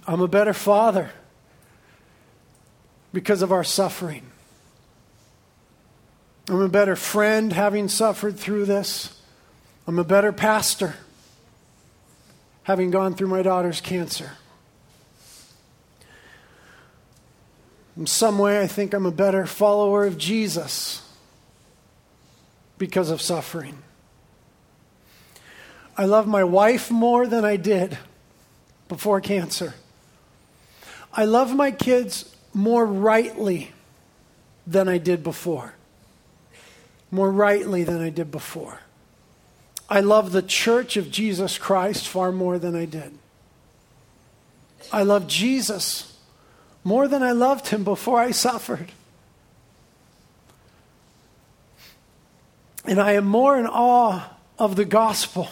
I'm 0.06 0.22
a 0.22 0.28
better 0.28 0.54
father 0.54 1.10
because 3.12 3.42
of 3.42 3.52
our 3.52 3.64
suffering. 3.64 4.24
I'm 6.50 6.62
a 6.62 6.70
better 6.70 6.96
friend 6.96 7.52
having 7.52 7.88
suffered 7.90 8.38
through 8.38 8.66
this. 8.66 9.20
I'm 9.88 9.98
a 9.98 10.04
better 10.04 10.32
pastor 10.32 10.96
having 12.68 12.92
gone 12.92 13.14
through 13.14 13.30
my 13.30 13.42
daughter's 13.42 13.80
cancer. 13.80 14.30
In 17.96 18.06
some 18.06 18.38
way, 18.38 18.60
I 18.60 18.68
think 18.68 18.94
I'm 18.94 19.06
a 19.06 19.12
better 19.12 19.46
follower 19.46 20.06
of 20.06 20.18
Jesus 20.18 21.02
because 22.78 23.10
of 23.10 23.22
suffering. 23.22 23.78
I 25.98 26.04
love 26.08 26.28
my 26.28 26.44
wife 26.44 26.92
more 26.92 27.26
than 27.26 27.46
I 27.46 27.56
did 27.56 27.98
before 28.90 29.22
cancer. 29.22 29.74
I 31.14 31.24
love 31.24 31.56
my 31.56 31.72
kids 31.72 32.36
more 32.54 32.86
rightly 32.86 33.72
than 34.68 34.90
I 34.90 34.98
did 34.98 35.24
before. 35.24 35.74
More 37.12 37.32
rightly 37.32 37.86
than 37.86 38.02
I 38.02 38.10
did 38.10 38.30
before. 38.30 38.82
I 39.90 40.02
love 40.02 40.32
the 40.32 40.42
church 40.42 40.98
of 40.98 41.12
Jesus 41.12 41.58
Christ 41.58 42.08
far 42.08 42.32
more 42.32 42.60
than 42.60 42.76
I 42.76 42.86
did. 42.86 43.18
I 44.92 45.04
love 45.04 45.28
Jesus 45.28 46.18
more 46.84 47.08
than 47.08 47.24
I 47.24 47.32
loved 47.32 47.68
him 47.68 47.84
before 47.84 48.20
I 48.20 48.32
suffered. 48.32 48.92
And 52.86 53.00
I 53.00 53.14
am 53.14 53.26
more 53.26 53.60
in 53.60 53.68
awe 53.68 54.30
of 54.58 54.76
the 54.76 54.86
gospel 54.86 55.50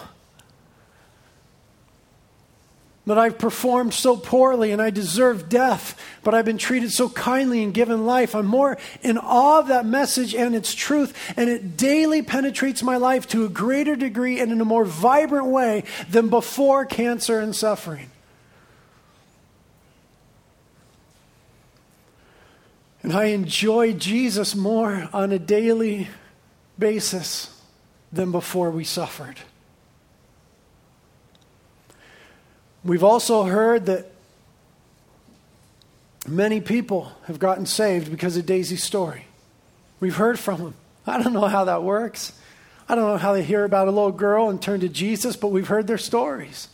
that 3.05 3.17
I've 3.17 3.37
performed 3.37 3.93
so 3.93 4.17
poorly 4.17 4.71
and 4.71 4.81
I 4.81 4.89
deserve 4.89 5.47
death, 5.47 5.99
but 6.23 6.33
I've 6.33 6.45
been 6.45 6.57
treated 6.57 6.91
so 6.91 7.09
kindly 7.09 7.63
and 7.63 7.73
given 7.73 8.05
life. 8.05 8.35
I'm 8.35 8.47
more 8.47 8.77
in 9.01 9.17
awe 9.17 9.59
of 9.59 9.67
that 9.67 9.85
message 9.85 10.33
and 10.33 10.55
its 10.55 10.73
truth, 10.73 11.13
and 11.37 11.49
it 11.49 11.77
daily 11.77 12.21
penetrates 12.21 12.81
my 12.81 12.97
life 12.97 13.27
to 13.29 13.45
a 13.45 13.49
greater 13.49 13.95
degree 13.95 14.39
and 14.39 14.51
in 14.51 14.59
a 14.59 14.65
more 14.65 14.85
vibrant 14.85 15.47
way 15.47 15.83
than 16.09 16.29
before 16.29 16.85
cancer 16.85 17.39
and 17.39 17.55
suffering. 17.55 18.09
And 23.03 23.13
I 23.13 23.25
enjoy 23.25 23.93
Jesus 23.93 24.55
more 24.55 25.09
on 25.13 25.31
a 25.31 25.37
daily 25.37 26.07
basis 26.79 27.61
than 28.11 28.31
before 28.31 28.71
we 28.71 28.83
suffered. 28.83 29.37
We've 32.85 33.03
also 33.03 33.43
heard 33.43 33.87
that 33.87 34.11
many 36.27 36.61
people 36.61 37.11
have 37.25 37.39
gotten 37.39 37.65
saved 37.65 38.11
because 38.11 38.37
of 38.37 38.45
Daisy's 38.45 38.83
story. 38.83 39.25
We've 39.99 40.15
heard 40.15 40.37
from 40.37 40.59
them. 40.59 40.73
I 41.07 41.21
don't 41.21 41.33
know 41.33 41.47
how 41.47 41.65
that 41.65 41.81
works. 41.81 42.39
I 42.87 42.93
don't 42.93 43.07
know 43.07 43.17
how 43.17 43.33
they 43.33 43.43
hear 43.43 43.63
about 43.63 43.87
a 43.87 43.91
little 43.91 44.11
girl 44.11 44.49
and 44.49 44.61
turn 44.61 44.81
to 44.81 44.89
Jesus, 44.89 45.35
but 45.35 45.47
we've 45.47 45.67
heard 45.67 45.87
their 45.87 45.97
stories. 45.97 46.67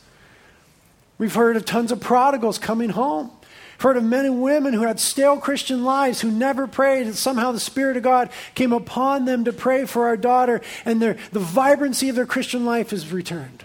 We've 1.18 1.34
heard 1.34 1.56
of 1.56 1.64
tons 1.64 1.94
of 1.94 2.02
prodigals 2.02 2.58
coming 2.58 2.90
home. 2.90 3.32
We've 3.76 3.82
heard 3.84 3.98
of 3.98 4.04
men 4.04 4.26
and 4.26 4.42
women 4.42 4.74
who 4.74 4.82
had 4.82 5.00
stale 5.00 5.38
Christian 5.38 5.86
lives, 5.86 6.20
who 6.20 6.30
never 6.30 6.68
prayed, 6.68 7.08
and 7.08 7.16
somehow 7.16 7.54
the 7.54 7.60
Spirit 7.60 7.96
of 7.96 8.04
God 8.04 8.30
came 8.54 8.74
upon 8.74 9.24
them 9.24 9.46
to 9.46 9.54
pray 9.54 9.86
for 9.86 10.08
our 10.08 10.18
daughter, 10.18 10.60
and 10.84 11.02
their, 11.02 11.16
the 11.32 11.40
vibrancy 11.40 12.10
of 12.10 12.16
their 12.16 12.26
Christian 12.26 12.66
life 12.66 12.92
is 12.92 13.14
returned. 13.14 13.64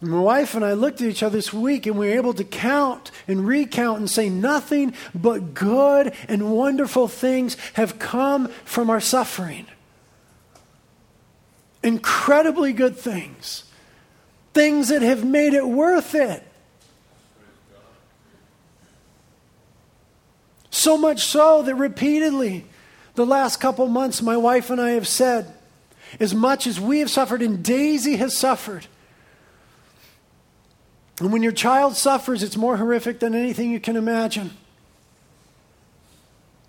My 0.00 0.20
wife 0.20 0.54
and 0.54 0.64
I 0.64 0.74
looked 0.74 1.00
at 1.00 1.08
each 1.08 1.24
other 1.24 1.36
this 1.36 1.52
week 1.52 1.86
and 1.86 1.98
we 1.98 2.08
were 2.08 2.14
able 2.14 2.34
to 2.34 2.44
count 2.44 3.10
and 3.26 3.44
recount 3.44 3.98
and 3.98 4.08
say 4.08 4.28
nothing 4.28 4.94
but 5.14 5.54
good 5.54 6.14
and 6.28 6.52
wonderful 6.52 7.08
things 7.08 7.56
have 7.74 7.98
come 7.98 8.48
from 8.64 8.90
our 8.90 9.00
suffering. 9.00 9.66
Incredibly 11.82 12.72
good 12.72 12.96
things. 12.96 13.64
things 14.58 14.88
that 14.88 15.02
have 15.02 15.24
made 15.24 15.54
it 15.54 15.66
worth 15.66 16.16
it. 16.16 16.42
So 20.70 20.98
much 20.98 21.22
so 21.24 21.62
that 21.62 21.76
repeatedly, 21.76 22.64
the 23.14 23.24
last 23.24 23.60
couple 23.60 23.86
months, 23.86 24.20
my 24.20 24.36
wife 24.36 24.70
and 24.70 24.80
I 24.80 24.90
have 24.90 25.06
said, 25.06 25.54
as 26.18 26.34
much 26.34 26.66
as 26.66 26.80
we 26.80 26.98
have 26.98 27.10
suffered 27.10 27.40
and 27.40 27.62
Daisy 27.62 28.16
has 28.16 28.36
suffered, 28.36 28.86
and 31.20 31.32
when 31.32 31.42
your 31.42 31.52
child 31.52 31.96
suffers, 31.96 32.42
it's 32.42 32.56
more 32.56 32.76
horrific 32.76 33.18
than 33.18 33.34
anything 33.34 33.70
you 33.70 33.80
can 33.80 33.96
imagine. 33.96 34.50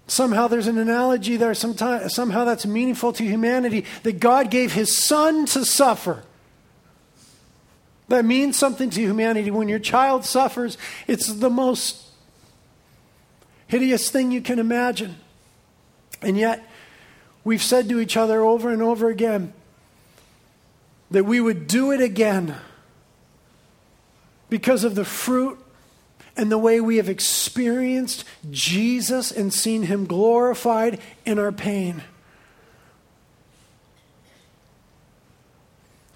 Somehow 0.07 0.47
there's 0.47 0.65
an 0.65 0.79
analogy 0.79 1.37
there, 1.37 1.53
somehow 1.53 2.43
that's 2.43 2.65
meaningful 2.65 3.13
to 3.13 3.23
humanity 3.23 3.85
that 4.01 4.19
God 4.19 4.49
gave 4.49 4.73
his 4.73 4.97
son 4.97 5.45
to 5.47 5.63
suffer. 5.63 6.23
That 8.07 8.25
means 8.25 8.57
something 8.57 8.89
to 8.89 9.01
humanity. 9.01 9.51
When 9.51 9.69
your 9.69 9.77
child 9.77 10.25
suffers, 10.25 10.79
it's 11.05 11.31
the 11.31 11.51
most 11.51 12.07
hideous 13.67 14.09
thing 14.09 14.31
you 14.31 14.41
can 14.41 14.57
imagine. 14.57 15.15
And 16.23 16.35
yet, 16.35 16.67
we've 17.43 17.61
said 17.61 17.87
to 17.89 17.99
each 17.99 18.17
other 18.17 18.41
over 18.41 18.71
and 18.71 18.81
over 18.81 19.09
again 19.09 19.53
that 21.11 21.25
we 21.25 21.39
would 21.39 21.67
do 21.67 21.91
it 21.91 22.01
again 22.01 22.55
because 24.49 24.83
of 24.83 24.95
the 24.95 25.05
fruit 25.05 25.59
and 26.35 26.51
the 26.51 26.57
way 26.57 26.79
we 26.79 26.97
have 26.97 27.09
experienced 27.09 28.23
Jesus 28.49 29.31
and 29.31 29.53
seen 29.53 29.83
him 29.83 30.05
glorified 30.05 30.99
in 31.25 31.37
our 31.37 31.51
pain. 31.51 32.03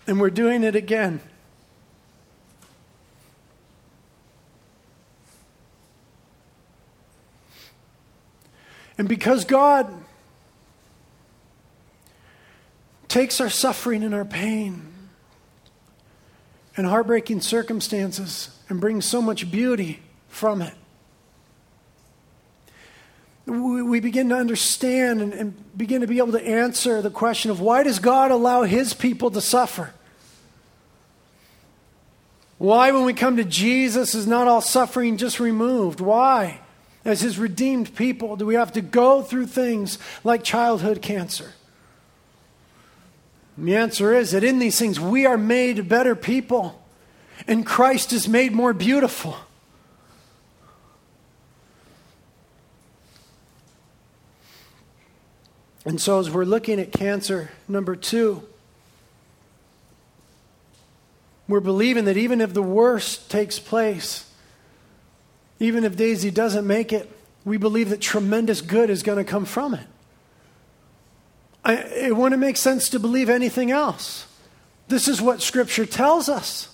And 0.07 0.19
we're 0.19 0.29
doing 0.29 0.63
it 0.63 0.75
again. 0.75 1.21
And 8.97 9.09
because 9.09 9.43
God 9.43 9.93
takes 13.07 13.41
our 13.41 13.49
suffering 13.49 14.03
and 14.03 14.13
our 14.13 14.25
pain 14.25 14.92
and 16.75 16.87
heartbreaking 16.87 17.41
circumstances 17.41 18.49
and 18.69 18.81
brings 18.81 19.05
so 19.05 19.21
much 19.21 19.51
beauty 19.51 19.99
from 20.27 20.61
it, 20.61 20.73
we 23.45 23.99
begin 23.99 24.29
to 24.29 24.35
understand 24.35 25.21
and, 25.21 25.33
and, 25.33 25.77
begin 25.77 26.01
to 26.01 26.07
be 26.07 26.19
able 26.19 26.31
to 26.31 26.47
answer 26.47 27.01
the 27.01 27.09
question 27.09 27.51
of 27.51 27.59
why 27.59 27.83
does 27.83 27.99
God 27.99 28.31
allow 28.31 28.63
his 28.63 28.93
people 28.93 29.31
to 29.31 29.41
suffer? 29.41 29.91
Why, 32.57 32.91
when 32.91 33.03
we 33.03 33.13
come 33.13 33.37
to 33.37 33.43
Jesus, 33.43 34.15
is 34.15 34.27
not 34.27 34.47
all 34.47 34.61
suffering 34.61 35.17
just 35.17 35.39
removed? 35.39 35.99
Why? 35.99 36.61
as 37.05 37.21
his 37.21 37.37
redeemed 37.37 37.95
people, 37.95 38.35
do 38.35 38.45
we 38.45 38.55
have 38.55 38.73
to 38.73 38.81
go 38.81 39.21
through 39.21 39.47
things 39.47 39.99
like 40.23 40.43
childhood 40.43 41.01
cancer? 41.01 41.53
And 43.57 43.67
the 43.67 43.75
answer 43.75 44.13
is 44.13 44.31
that 44.31 44.43
in 44.43 44.59
these 44.59 44.79
things 44.79 44.99
we 44.99 45.25
are 45.25 45.37
made 45.37 45.87
better 45.87 46.15
people, 46.15 46.81
and 47.47 47.65
Christ 47.65 48.13
is 48.13 48.27
made 48.27 48.53
more 48.53 48.73
beautiful. 48.73 49.35
And 55.85 55.99
so, 55.99 56.19
as 56.19 56.29
we're 56.29 56.45
looking 56.45 56.79
at 56.79 56.91
cancer 56.93 57.51
number 57.67 57.95
two, 57.95 58.43
we're 61.47 61.59
believing 61.59 62.05
that 62.05 62.15
even 62.15 62.39
if 62.39 62.53
the 62.53 62.63
worst 62.63 63.29
takes 63.29 63.59
place, 63.59 64.29
even 65.59 65.83
if 65.83 65.97
Daisy 65.97 66.31
doesn't 66.31 66.65
make 66.65 66.93
it, 66.93 67.11
we 67.43 67.57
believe 67.57 67.89
that 67.89 67.99
tremendous 67.99 68.61
good 68.61 68.89
is 68.89 69.03
going 69.03 69.17
to 69.17 69.29
come 69.29 69.43
from 69.43 69.73
it. 69.73 69.85
I, 71.63 71.75
it 71.75 72.15
wouldn't 72.15 72.41
make 72.41 72.57
sense 72.57 72.89
to 72.89 72.99
believe 72.99 73.29
anything 73.29 73.71
else. 73.71 74.27
This 74.87 75.07
is 75.07 75.21
what 75.21 75.41
Scripture 75.41 75.85
tells 75.85 76.27
us. 76.27 76.69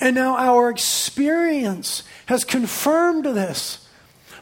And 0.00 0.14
now 0.14 0.36
our 0.36 0.70
experience 0.70 2.04
has 2.26 2.44
confirmed 2.44 3.24
this. 3.24 3.86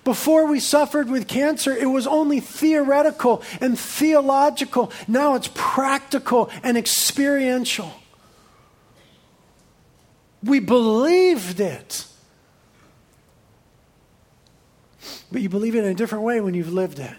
Before 0.05 0.47
we 0.47 0.61
suffered 0.61 1.11
with 1.11 1.27
cancer, 1.27 1.75
it 1.75 1.87
was 1.87 2.07
only 2.07 2.38
theoretical 2.38 3.42
and 3.61 3.79
theological. 3.79 4.92
Now 5.09 5.35
it's 5.35 5.51
practical 5.55 6.51
and 6.62 6.77
experiential. 6.77 7.92
We 10.45 10.61
believed 10.61 11.59
it. 11.59 12.07
But 15.33 15.42
you 15.42 15.49
believe 15.49 15.75
it 15.75 15.85
in 15.85 15.90
a 15.90 15.95
different 15.95 16.23
way 16.23 16.40
when 16.40 16.55
you've 16.55 16.73
lived 16.73 17.01
it. 17.01 17.16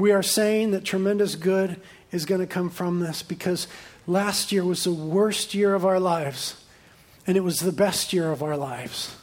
We 0.00 0.12
are 0.12 0.22
saying 0.22 0.70
that 0.70 0.82
tremendous 0.82 1.34
good 1.34 1.78
is 2.10 2.24
going 2.24 2.40
to 2.40 2.46
come 2.46 2.70
from 2.70 3.00
this 3.00 3.22
because 3.22 3.68
last 4.06 4.50
year 4.50 4.64
was 4.64 4.84
the 4.84 4.94
worst 4.94 5.52
year 5.52 5.74
of 5.74 5.84
our 5.84 6.00
lives, 6.00 6.64
and 7.26 7.36
it 7.36 7.40
was 7.40 7.60
the 7.60 7.70
best 7.70 8.14
year 8.14 8.32
of 8.32 8.42
our 8.42 8.56
lives. 8.56 9.14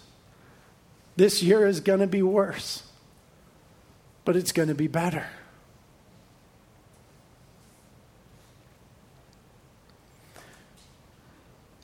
This 1.16 1.42
year 1.42 1.66
is 1.66 1.80
going 1.80 2.02
to 2.02 2.08
be 2.08 2.22
worse, 2.22 2.84
but 4.24 4.36
it's 4.36 4.52
going 4.52 4.68
to 4.68 4.76
be 4.76 4.86
better. 4.86 5.26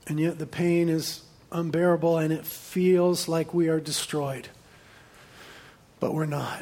And 0.05 0.19
yet 0.19 0.37
the 0.37 0.45
pain 0.45 0.87
is 0.87 1.23
unbearable 1.51 2.19
and 2.19 2.31
it 2.31 2.45
feels 2.45 3.27
like 3.27 3.55
we 3.55 3.69
are 3.69 3.79
destroyed. 3.79 4.49
But 5.99 6.13
we're 6.13 6.25
not. 6.27 6.61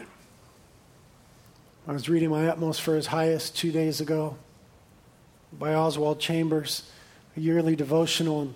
I 1.88 1.94
was 1.94 2.08
reading 2.08 2.30
My 2.30 2.48
Utmost 2.48 2.82
for 2.82 2.96
His 2.96 3.08
Highest 3.08 3.56
two 3.58 3.72
days 3.72 4.00
ago 4.02 4.38
by 5.52 5.74
Oswald 5.74 6.20
Chambers, 6.20 6.90
a 7.36 7.40
yearly 7.40 7.76
devotional. 7.76 8.42
And 8.42 8.54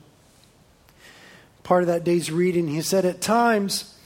part 1.63 1.83
of 1.83 1.87
that 1.87 2.03
day's 2.03 2.31
reading, 2.31 2.67
he 2.67 2.81
said, 2.81 3.03
At 3.03 3.21
times, 3.21 3.97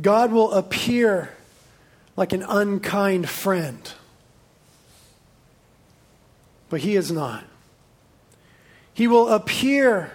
God 0.00 0.32
will 0.32 0.52
appear 0.52 1.34
like 2.16 2.32
an 2.32 2.44
unkind 2.44 3.28
friend, 3.28 3.92
but 6.70 6.80
He 6.80 6.94
is 6.94 7.10
not. 7.10 7.44
He 8.94 9.06
will 9.06 9.28
appear 9.28 10.12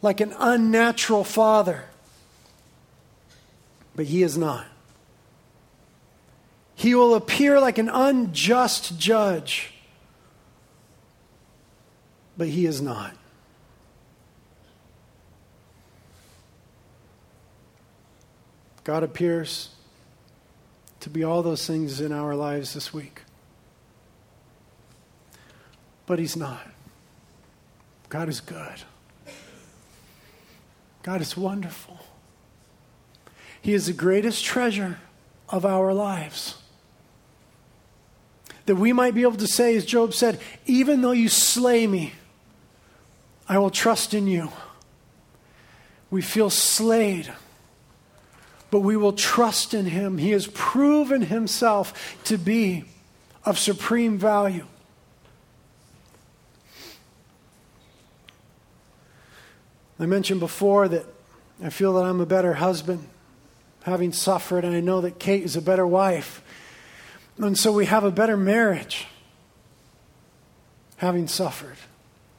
like 0.00 0.20
an 0.20 0.34
unnatural 0.38 1.24
father. 1.24 1.84
But 3.94 4.06
he 4.06 4.22
is 4.22 4.38
not. 4.38 4.66
He 6.78 6.94
will 6.94 7.16
appear 7.16 7.58
like 7.58 7.78
an 7.78 7.88
unjust 7.88 9.00
judge. 9.00 9.72
But 12.36 12.46
he 12.46 12.66
is 12.66 12.80
not. 12.80 13.16
God 18.84 19.02
appears 19.02 19.70
to 21.00 21.10
be 21.10 21.24
all 21.24 21.42
those 21.42 21.66
things 21.66 22.00
in 22.00 22.12
our 22.12 22.36
lives 22.36 22.74
this 22.74 22.94
week. 22.94 23.22
But 26.06 26.20
he's 26.20 26.36
not. 26.36 26.64
God 28.08 28.28
is 28.28 28.40
good. 28.40 28.84
God 31.02 31.20
is 31.20 31.36
wonderful. 31.36 31.98
He 33.60 33.74
is 33.74 33.86
the 33.86 33.92
greatest 33.92 34.44
treasure 34.44 35.00
of 35.48 35.66
our 35.66 35.92
lives. 35.92 36.54
That 38.68 38.76
we 38.76 38.92
might 38.92 39.14
be 39.14 39.22
able 39.22 39.38
to 39.38 39.46
say, 39.46 39.74
as 39.76 39.86
Job 39.86 40.12
said, 40.12 40.38
even 40.66 41.00
though 41.00 41.12
you 41.12 41.30
slay 41.30 41.86
me, 41.86 42.12
I 43.48 43.56
will 43.56 43.70
trust 43.70 44.12
in 44.12 44.26
you. 44.26 44.50
We 46.10 46.20
feel 46.20 46.50
slayed, 46.50 47.32
but 48.70 48.80
we 48.80 48.94
will 48.94 49.14
trust 49.14 49.72
in 49.72 49.86
him. 49.86 50.18
He 50.18 50.32
has 50.32 50.48
proven 50.48 51.22
himself 51.22 52.18
to 52.24 52.36
be 52.36 52.84
of 53.42 53.58
supreme 53.58 54.18
value. 54.18 54.66
I 59.98 60.04
mentioned 60.04 60.40
before 60.40 60.88
that 60.88 61.06
I 61.64 61.70
feel 61.70 61.94
that 61.94 62.04
I'm 62.04 62.20
a 62.20 62.26
better 62.26 62.52
husband, 62.52 63.08
having 63.84 64.12
suffered, 64.12 64.66
and 64.66 64.76
I 64.76 64.80
know 64.80 65.00
that 65.00 65.18
Kate 65.18 65.42
is 65.42 65.56
a 65.56 65.62
better 65.62 65.86
wife. 65.86 66.42
And 67.38 67.56
so 67.56 67.72
we 67.72 67.86
have 67.86 68.04
a 68.04 68.10
better 68.10 68.36
marriage, 68.36 69.06
having 70.96 71.28
suffered. 71.28 71.76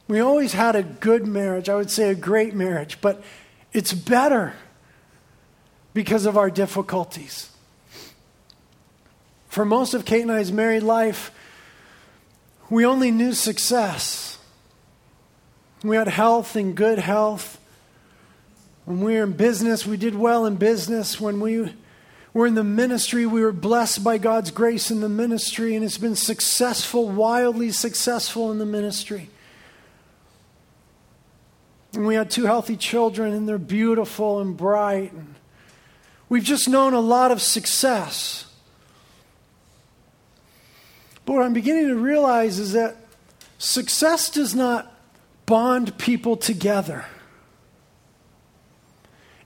We 0.08 0.20
always 0.20 0.52
had 0.52 0.76
a 0.76 0.82
good 0.82 1.26
marriage, 1.26 1.68
I 1.68 1.76
would 1.76 1.90
say 1.90 2.10
a 2.10 2.14
great 2.14 2.54
marriage, 2.54 3.00
but 3.00 3.22
it's 3.72 3.92
better 3.92 4.54
because 5.94 6.26
of 6.26 6.36
our 6.36 6.50
difficulties. 6.50 7.50
For 9.48 9.64
most 9.64 9.94
of 9.94 10.04
Kate 10.04 10.22
and 10.22 10.32
I's 10.32 10.52
married 10.52 10.82
life, 10.82 11.32
we 12.68 12.84
only 12.84 13.10
knew 13.10 13.32
success. 13.32 14.38
We 15.82 15.96
had 15.96 16.08
health 16.08 16.56
and 16.56 16.76
good 16.76 16.98
health. 16.98 17.58
When 18.84 19.00
we 19.00 19.14
were 19.14 19.24
in 19.24 19.32
business, 19.32 19.86
we 19.86 19.96
did 19.96 20.14
well 20.14 20.46
in 20.46 20.56
business. 20.56 21.20
When 21.20 21.40
we 21.40 21.72
were 22.32 22.46
in 22.46 22.54
the 22.54 22.64
ministry, 22.64 23.26
we 23.26 23.42
were 23.42 23.52
blessed 23.52 24.04
by 24.04 24.18
God's 24.18 24.50
grace 24.50 24.90
in 24.90 25.00
the 25.00 25.08
ministry, 25.08 25.74
and 25.74 25.84
it's 25.84 25.98
been 25.98 26.16
successful, 26.16 27.08
wildly 27.08 27.72
successful 27.72 28.52
in 28.52 28.58
the 28.58 28.66
ministry. 28.66 29.30
And 31.92 32.06
we 32.06 32.14
had 32.14 32.30
two 32.30 32.46
healthy 32.46 32.76
children, 32.76 33.32
and 33.32 33.48
they're 33.48 33.58
beautiful 33.58 34.40
and 34.40 34.56
bright. 34.56 35.12
And 35.12 35.34
we've 36.28 36.44
just 36.44 36.68
known 36.68 36.94
a 36.94 37.00
lot 37.00 37.32
of 37.32 37.42
success. 37.42 38.46
But 41.24 41.32
what 41.32 41.42
I'm 41.42 41.52
beginning 41.52 41.88
to 41.88 41.96
realize 41.96 42.60
is 42.60 42.72
that 42.72 42.96
success 43.58 44.30
does 44.30 44.54
not 44.54 44.92
bond 45.46 45.98
people 45.98 46.36
together. 46.36 47.06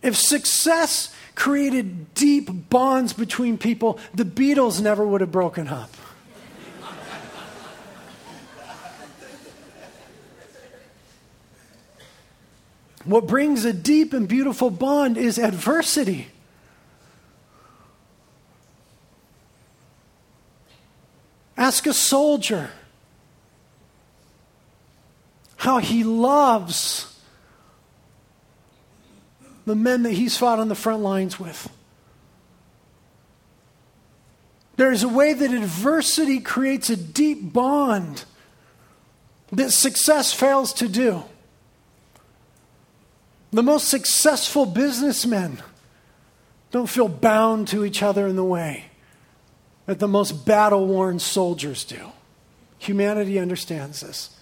If 0.02 0.16
success 0.16 1.13
created 1.34 2.14
deep 2.14 2.68
bonds 2.70 3.12
between 3.12 3.58
people, 3.58 3.98
the 4.14 4.24
Beatles 4.24 4.80
never 4.80 5.06
would 5.06 5.20
have 5.20 5.32
broken 5.32 5.68
up. 5.68 5.90
What 13.04 13.26
brings 13.26 13.64
a 13.66 13.72
deep 13.72 14.14
and 14.14 14.26
beautiful 14.26 14.70
bond 14.70 15.18
is 15.18 15.38
adversity. 15.38 16.28
Ask 21.56 21.86
a 21.86 21.92
soldier 21.92 22.70
how 25.56 25.78
he 25.78 26.02
loves 26.02 27.13
the 29.66 29.74
men 29.74 30.02
that 30.02 30.12
he's 30.12 30.36
fought 30.36 30.58
on 30.58 30.68
the 30.68 30.74
front 30.74 31.02
lines 31.02 31.38
with. 31.40 31.70
There 34.76 34.90
is 34.90 35.02
a 35.02 35.08
way 35.08 35.32
that 35.32 35.52
adversity 35.52 36.40
creates 36.40 36.90
a 36.90 36.96
deep 36.96 37.52
bond 37.52 38.24
that 39.52 39.70
success 39.70 40.32
fails 40.32 40.72
to 40.74 40.88
do. 40.88 41.22
The 43.52 43.62
most 43.62 43.88
successful 43.88 44.66
businessmen 44.66 45.62
don't 46.72 46.88
feel 46.88 47.06
bound 47.06 47.68
to 47.68 47.84
each 47.84 48.02
other 48.02 48.26
in 48.26 48.34
the 48.34 48.44
way 48.44 48.86
that 49.86 50.00
the 50.00 50.08
most 50.08 50.44
battle 50.44 50.86
worn 50.86 51.20
soldiers 51.20 51.84
do. 51.84 52.10
Humanity 52.78 53.38
understands 53.38 54.00
this. 54.00 54.36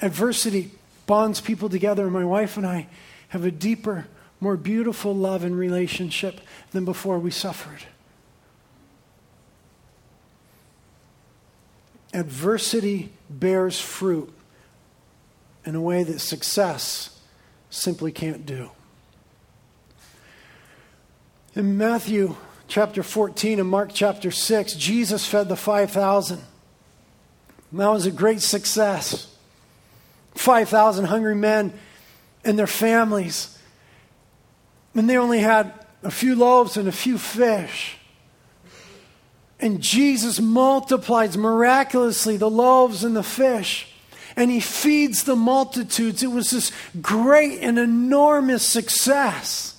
Adversity 0.00 0.70
bonds 1.06 1.40
people 1.40 1.68
together, 1.68 2.04
and 2.04 2.12
my 2.12 2.24
wife 2.24 2.56
and 2.56 2.66
I 2.66 2.86
have 3.28 3.44
a 3.44 3.50
deeper, 3.50 4.06
more 4.40 4.56
beautiful 4.56 5.14
love 5.14 5.44
and 5.44 5.58
relationship 5.58 6.40
than 6.72 6.84
before 6.84 7.18
we 7.18 7.30
suffered. 7.30 7.84
Adversity 12.12 13.12
bears 13.28 13.80
fruit 13.80 14.32
in 15.64 15.74
a 15.74 15.80
way 15.80 16.02
that 16.02 16.20
success 16.20 17.20
simply 17.70 18.12
can't 18.12 18.46
do. 18.46 18.70
In 21.54 21.76
Matthew 21.76 22.36
chapter 22.68 23.02
14 23.02 23.58
and 23.60 23.68
Mark 23.68 23.90
chapter 23.92 24.30
6, 24.30 24.74
Jesus 24.74 25.26
fed 25.26 25.48
the 25.48 25.56
5,000. 25.56 26.40
That 27.72 27.88
was 27.88 28.06
a 28.06 28.10
great 28.10 28.42
success. 28.42 29.34
5,000 30.34 31.06
hungry 31.06 31.34
men 31.34 31.72
and 32.44 32.58
their 32.58 32.66
families. 32.66 33.55
And 34.96 35.08
they 35.08 35.16
only 35.16 35.40
had 35.40 35.72
a 36.02 36.10
few 36.10 36.34
loaves 36.34 36.76
and 36.76 36.88
a 36.88 36.92
few 36.92 37.18
fish. 37.18 37.96
And 39.60 39.80
Jesus 39.80 40.40
multiplies 40.40 41.38
miraculously 41.38 42.36
the 42.36 42.50
loaves 42.50 43.04
and 43.04 43.14
the 43.14 43.22
fish 43.22 43.92
and 44.36 44.50
he 44.50 44.60
feeds 44.60 45.24
the 45.24 45.34
multitudes. 45.34 46.22
It 46.22 46.30
was 46.30 46.50
this 46.50 46.70
great 47.00 47.60
and 47.60 47.78
enormous 47.78 48.62
success. 48.62 49.72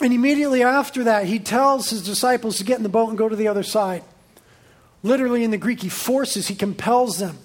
And 0.00 0.12
immediately 0.12 0.62
after 0.62 1.04
that, 1.04 1.26
he 1.26 1.38
tells 1.38 1.88
his 1.88 2.02
disciples 2.02 2.58
to 2.58 2.64
get 2.64 2.78
in 2.78 2.82
the 2.82 2.88
boat 2.88 3.08
and 3.08 3.16
go 3.16 3.28
to 3.28 3.36
the 3.36 3.48
other 3.48 3.62
side. 3.62 4.02
Literally 5.02 5.44
in 5.44 5.52
the 5.52 5.56
Greek, 5.56 5.82
he 5.82 5.88
forces, 5.88 6.48
he 6.48 6.56
compels 6.56 7.18
them, 7.18 7.38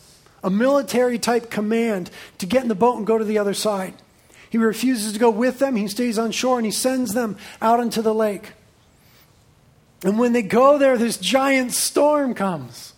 a 0.43 0.49
military 0.49 1.19
type 1.19 1.51
command 1.51 2.09
to 2.39 2.47
get 2.47 2.63
in 2.63 2.67
the 2.67 2.75
boat 2.75 2.97
and 2.97 3.05
go 3.05 3.19
to 3.19 3.23
the 3.23 3.37
other 3.37 3.53
side. 3.53 3.93
He 4.51 4.57
refuses 4.57 5.13
to 5.13 5.19
go 5.19 5.29
with 5.29 5.59
them. 5.59 5.77
He 5.77 5.87
stays 5.87 6.19
on 6.19 6.31
shore 6.31 6.57
and 6.57 6.65
he 6.65 6.71
sends 6.71 7.13
them 7.13 7.37
out 7.61 7.79
into 7.79 8.01
the 8.01 8.13
lake. 8.13 8.51
And 10.03 10.19
when 10.19 10.33
they 10.33 10.41
go 10.41 10.77
there, 10.77 10.97
this 10.97 11.15
giant 11.15 11.71
storm 11.71 12.33
comes. 12.33 12.93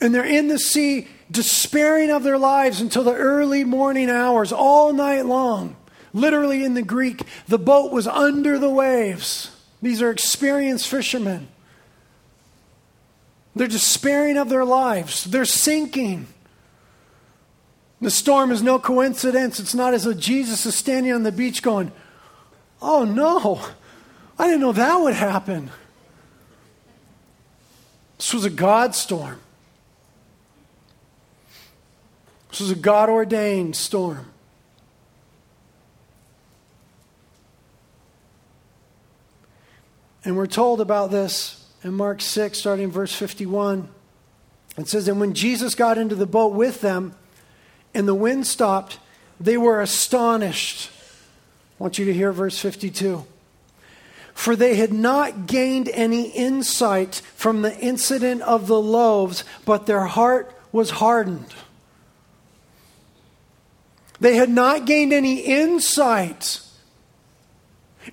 And 0.00 0.12
they're 0.12 0.24
in 0.24 0.48
the 0.48 0.58
sea, 0.58 1.06
despairing 1.30 2.10
of 2.10 2.24
their 2.24 2.38
lives 2.38 2.80
until 2.80 3.04
the 3.04 3.14
early 3.14 3.62
morning 3.62 4.10
hours, 4.10 4.52
all 4.52 4.92
night 4.92 5.26
long. 5.26 5.76
Literally 6.12 6.64
in 6.64 6.74
the 6.74 6.82
Greek, 6.82 7.22
the 7.46 7.58
boat 7.58 7.92
was 7.92 8.08
under 8.08 8.58
the 8.58 8.68
waves. 8.68 9.52
These 9.80 10.02
are 10.02 10.10
experienced 10.10 10.88
fishermen. 10.88 11.46
They're 13.54 13.68
despairing 13.68 14.36
of 14.36 14.48
their 14.48 14.64
lives, 14.64 15.22
they're 15.22 15.44
sinking. 15.44 16.26
The 18.00 18.10
storm 18.10 18.50
is 18.50 18.62
no 18.62 18.78
coincidence. 18.78 19.60
It's 19.60 19.74
not 19.74 19.94
as 19.94 20.04
though 20.04 20.12
Jesus 20.12 20.66
is 20.66 20.74
standing 20.74 21.12
on 21.12 21.22
the 21.22 21.32
beach 21.32 21.62
going, 21.62 21.92
Oh 22.82 23.04
no, 23.04 23.64
I 24.38 24.46
didn't 24.46 24.60
know 24.60 24.72
that 24.72 24.96
would 24.96 25.14
happen. 25.14 25.70
This 28.18 28.34
was 28.34 28.44
a 28.44 28.50
God 28.50 28.94
storm. 28.94 29.40
This 32.50 32.60
was 32.60 32.70
a 32.70 32.76
God 32.76 33.08
ordained 33.08 33.74
storm. 33.74 34.30
And 40.24 40.36
we're 40.36 40.46
told 40.46 40.80
about 40.80 41.10
this 41.10 41.66
in 41.82 41.92
Mark 41.94 42.20
6, 42.20 42.58
starting 42.58 42.90
verse 42.90 43.14
51. 43.14 43.88
It 44.78 44.88
says, 44.88 45.06
And 45.06 45.20
when 45.20 45.34
Jesus 45.34 45.74
got 45.74 45.98
into 45.98 46.14
the 46.14 46.26
boat 46.26 46.54
with 46.54 46.80
them 46.80 47.14
and 47.94 48.08
the 48.08 48.14
wind 48.14 48.46
stopped, 48.46 48.98
they 49.40 49.56
were 49.56 49.80
astonished. 49.80 50.90
I 51.78 51.82
want 51.82 51.98
you 51.98 52.04
to 52.06 52.14
hear 52.14 52.32
verse 52.32 52.58
52. 52.58 53.24
For 54.34 54.56
they 54.56 54.74
had 54.74 54.92
not 54.92 55.46
gained 55.46 55.88
any 55.88 56.30
insight 56.30 57.22
from 57.36 57.62
the 57.62 57.76
incident 57.78 58.42
of 58.42 58.66
the 58.66 58.80
loaves, 58.80 59.44
but 59.64 59.86
their 59.86 60.06
heart 60.06 60.54
was 60.72 60.90
hardened. 60.90 61.54
They 64.20 64.36
had 64.36 64.50
not 64.50 64.86
gained 64.86 65.12
any 65.12 65.40
insight 65.40 66.60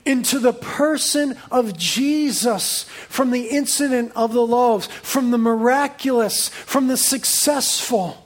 into 0.06 0.40
the 0.40 0.54
person 0.54 1.38
of 1.50 1.78
Jesus 1.78 2.84
from 3.10 3.32
the 3.32 3.48
incident 3.48 4.12
of 4.16 4.34
the 4.34 4.46
loaves, 4.46 4.88
from 4.88 5.32
the 5.32 5.38
miraculous, 5.38 6.50
from 6.50 6.88
the 6.88 6.98
successful. 6.98 8.21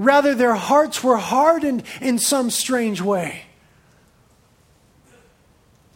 Rather, 0.00 0.34
their 0.34 0.54
hearts 0.54 1.04
were 1.04 1.18
hardened 1.18 1.82
in 2.00 2.18
some 2.18 2.48
strange 2.48 3.02
way. 3.02 3.42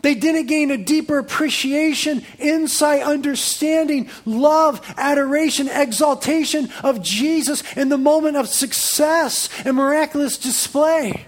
They 0.03 0.15
didn't 0.15 0.45
gain 0.45 0.71
a 0.71 0.77
deeper 0.77 1.17
appreciation, 1.17 2.23
insight, 2.39 3.01
understanding, 3.01 4.11
love, 4.27 4.83
adoration, 4.99 5.71
exaltation 5.71 6.69
of 6.83 7.01
Jesus 7.01 7.63
in 7.79 7.89
the 7.89 7.97
moment 7.97 8.37
of 8.37 8.47
success 8.47 9.49
and 9.65 9.75
miraculous 9.75 10.37
display. 10.37 11.25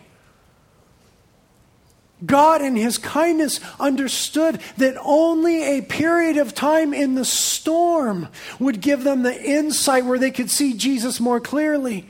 God, 2.27 2.61
in 2.61 2.77
His 2.77 2.99
kindness, 2.99 3.59
understood 3.81 4.61
that 4.77 4.99
only 5.03 5.79
a 5.79 5.81
period 5.81 6.37
of 6.37 6.55
time 6.55 6.93
in 6.93 7.15
the 7.15 7.25
storm 7.25 8.29
would 8.59 8.83
give 8.83 9.03
them 9.03 9.23
the 9.23 9.43
insight 9.43 10.05
where 10.05 10.19
they 10.19 10.31
could 10.31 10.51
see 10.51 10.75
Jesus 10.75 11.21
more 11.21 11.41
clearly. 11.41 12.07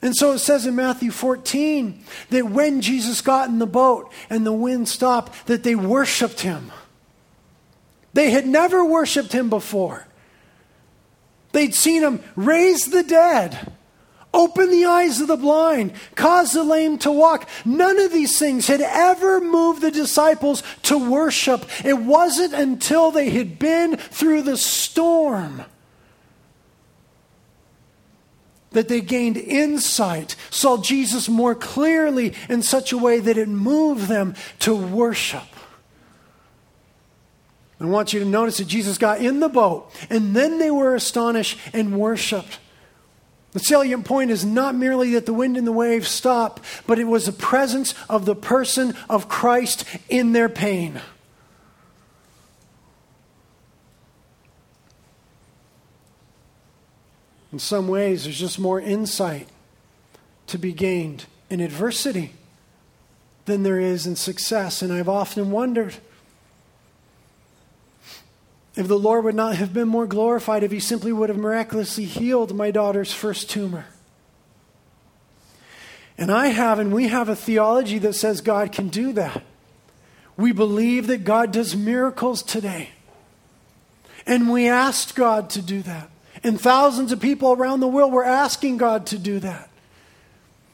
And 0.00 0.14
so 0.14 0.32
it 0.32 0.38
says 0.38 0.66
in 0.66 0.76
Matthew 0.76 1.10
14 1.10 2.04
that 2.30 2.50
when 2.50 2.80
Jesus 2.80 3.20
got 3.20 3.48
in 3.48 3.58
the 3.58 3.66
boat 3.66 4.12
and 4.30 4.46
the 4.46 4.52
wind 4.52 4.88
stopped, 4.88 5.46
that 5.46 5.64
they 5.64 5.74
worshiped 5.74 6.40
him. 6.40 6.70
They 8.14 8.30
had 8.30 8.46
never 8.46 8.84
worshiped 8.84 9.32
him 9.32 9.50
before. 9.50 10.06
They'd 11.52 11.74
seen 11.74 12.02
him 12.02 12.22
raise 12.36 12.86
the 12.86 13.02
dead, 13.02 13.72
open 14.32 14.70
the 14.70 14.84
eyes 14.84 15.20
of 15.20 15.28
the 15.28 15.36
blind, 15.36 15.92
cause 16.14 16.52
the 16.52 16.62
lame 16.62 16.98
to 16.98 17.10
walk. 17.10 17.48
None 17.64 17.98
of 17.98 18.12
these 18.12 18.38
things 18.38 18.66
had 18.66 18.80
ever 18.80 19.40
moved 19.40 19.82
the 19.82 19.90
disciples 19.90 20.62
to 20.82 21.10
worship. 21.10 21.64
It 21.84 21.98
wasn't 21.98 22.54
until 22.54 23.10
they 23.10 23.30
had 23.30 23.58
been 23.58 23.96
through 23.96 24.42
the 24.42 24.56
storm 24.56 25.64
that 28.70 28.88
they 28.88 29.00
gained 29.00 29.36
insight, 29.36 30.36
saw 30.50 30.76
Jesus 30.76 31.28
more 31.28 31.54
clearly 31.54 32.34
in 32.48 32.62
such 32.62 32.92
a 32.92 32.98
way 32.98 33.18
that 33.20 33.38
it 33.38 33.48
moved 33.48 34.08
them 34.08 34.34
to 34.60 34.74
worship. 34.74 35.42
I 37.80 37.86
want 37.86 38.12
you 38.12 38.20
to 38.20 38.26
notice 38.26 38.58
that 38.58 38.66
Jesus 38.66 38.98
got 38.98 39.20
in 39.20 39.40
the 39.40 39.48
boat, 39.48 39.90
and 40.10 40.34
then 40.34 40.58
they 40.58 40.70
were 40.70 40.94
astonished 40.94 41.58
and 41.72 41.98
worshiped. 41.98 42.58
The 43.52 43.60
salient 43.60 44.04
point 44.04 44.30
is 44.30 44.44
not 44.44 44.74
merely 44.74 45.14
that 45.14 45.26
the 45.26 45.32
wind 45.32 45.56
and 45.56 45.66
the 45.66 45.72
waves 45.72 46.08
stopped, 46.08 46.62
but 46.86 46.98
it 46.98 47.04
was 47.04 47.26
the 47.26 47.32
presence 47.32 47.94
of 48.08 48.26
the 48.26 48.34
person 48.34 48.94
of 49.08 49.28
Christ 49.28 49.84
in 50.08 50.32
their 50.32 50.48
pain. 50.48 51.00
In 57.52 57.58
some 57.58 57.88
ways, 57.88 58.24
there's 58.24 58.38
just 58.38 58.58
more 58.58 58.80
insight 58.80 59.48
to 60.48 60.58
be 60.58 60.72
gained 60.72 61.26
in 61.48 61.60
adversity 61.60 62.32
than 63.46 63.62
there 63.62 63.80
is 63.80 64.06
in 64.06 64.16
success. 64.16 64.82
And 64.82 64.92
I've 64.92 65.08
often 65.08 65.50
wondered 65.50 65.96
if 68.76 68.86
the 68.86 68.98
Lord 68.98 69.24
would 69.24 69.34
not 69.34 69.56
have 69.56 69.72
been 69.72 69.88
more 69.88 70.06
glorified 70.06 70.62
if 70.62 70.70
he 70.70 70.80
simply 70.80 71.12
would 71.12 71.30
have 71.30 71.38
miraculously 71.38 72.04
healed 72.04 72.54
my 72.54 72.70
daughter's 72.70 73.12
first 73.12 73.50
tumor. 73.50 73.86
And 76.18 76.30
I 76.30 76.48
have, 76.48 76.78
and 76.78 76.92
we 76.92 77.08
have 77.08 77.28
a 77.28 77.36
theology 77.36 77.98
that 77.98 78.12
says 78.12 78.40
God 78.40 78.72
can 78.72 78.88
do 78.88 79.12
that. 79.14 79.42
We 80.36 80.52
believe 80.52 81.06
that 81.06 81.24
God 81.24 81.52
does 81.52 81.74
miracles 81.74 82.42
today. 82.42 82.90
And 84.26 84.50
we 84.50 84.68
asked 84.68 85.14
God 85.14 85.50
to 85.50 85.62
do 85.62 85.82
that. 85.82 86.10
And 86.42 86.60
thousands 86.60 87.12
of 87.12 87.20
people 87.20 87.52
around 87.52 87.80
the 87.80 87.88
world 87.88 88.12
were 88.12 88.24
asking 88.24 88.76
God 88.78 89.06
to 89.06 89.18
do 89.18 89.40
that. 89.40 89.68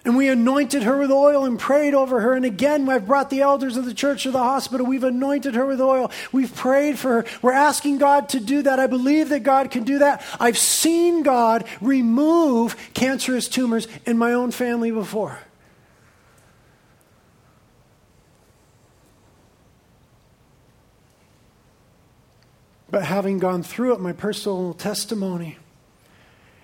And 0.05 0.18
we 0.18 0.29
anointed 0.29 0.83
her 0.83 0.98
with 0.98 1.11
oil 1.11 1.46
and 1.46 1.59
prayed 1.59 1.94
over 1.94 2.20
her. 2.20 2.35
And 2.35 2.44
again, 2.44 2.87
I've 2.90 3.07
brought 3.07 3.31
the 3.31 3.40
elders 3.40 3.79
of 3.79 3.87
the 3.87 3.94
church 3.94 4.24
to 4.24 4.31
the 4.31 4.38
hospital. 4.38 4.85
We've 4.85 5.03
anointed 5.03 5.55
her 5.55 5.64
with 5.64 5.81
oil. 5.81 6.11
We've 6.31 6.55
prayed 6.55 6.98
for 6.98 7.22
her. 7.22 7.24
We're 7.40 7.53
asking 7.53 7.98
God 7.98 8.29
to 8.31 8.40
do 8.40 8.62
that. 8.62 8.79
I 8.79 8.87
believe 8.87 9.31
that 9.31 9.44
God 9.44 9.70
can 9.70 9.85
do 9.85 10.00
that. 10.00 10.22
I've 10.38 10.59
seen 10.59 11.22
God 11.22 11.64
remove 11.81 12.77
cancerous 12.92 13.48
tumors 13.48 13.88
in 14.05 14.18
my 14.18 14.35
own 14.35 14.50
family 14.50 14.90
before. 14.90 15.38
But 22.94 23.02
having 23.02 23.40
gone 23.40 23.64
through 23.64 23.94
it, 23.94 24.00
my 24.00 24.12
personal 24.12 24.72
testimony 24.72 25.59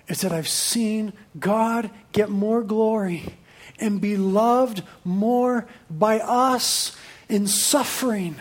is 0.07 0.21
that 0.21 0.31
I've 0.31 0.47
seen 0.47 1.11
God 1.37 1.91
get 2.13 2.29
more 2.29 2.63
glory 2.63 3.35
and 3.79 3.99
be 3.99 4.15
loved 4.15 4.81
more 5.03 5.67
by 5.89 6.19
us 6.21 6.95
in 7.27 7.47
suffering 7.47 8.37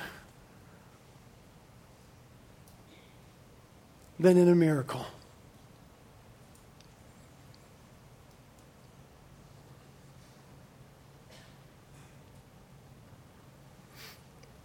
than 4.20 4.36
in 4.36 4.48
a 4.48 4.54
miracle. 4.54 5.06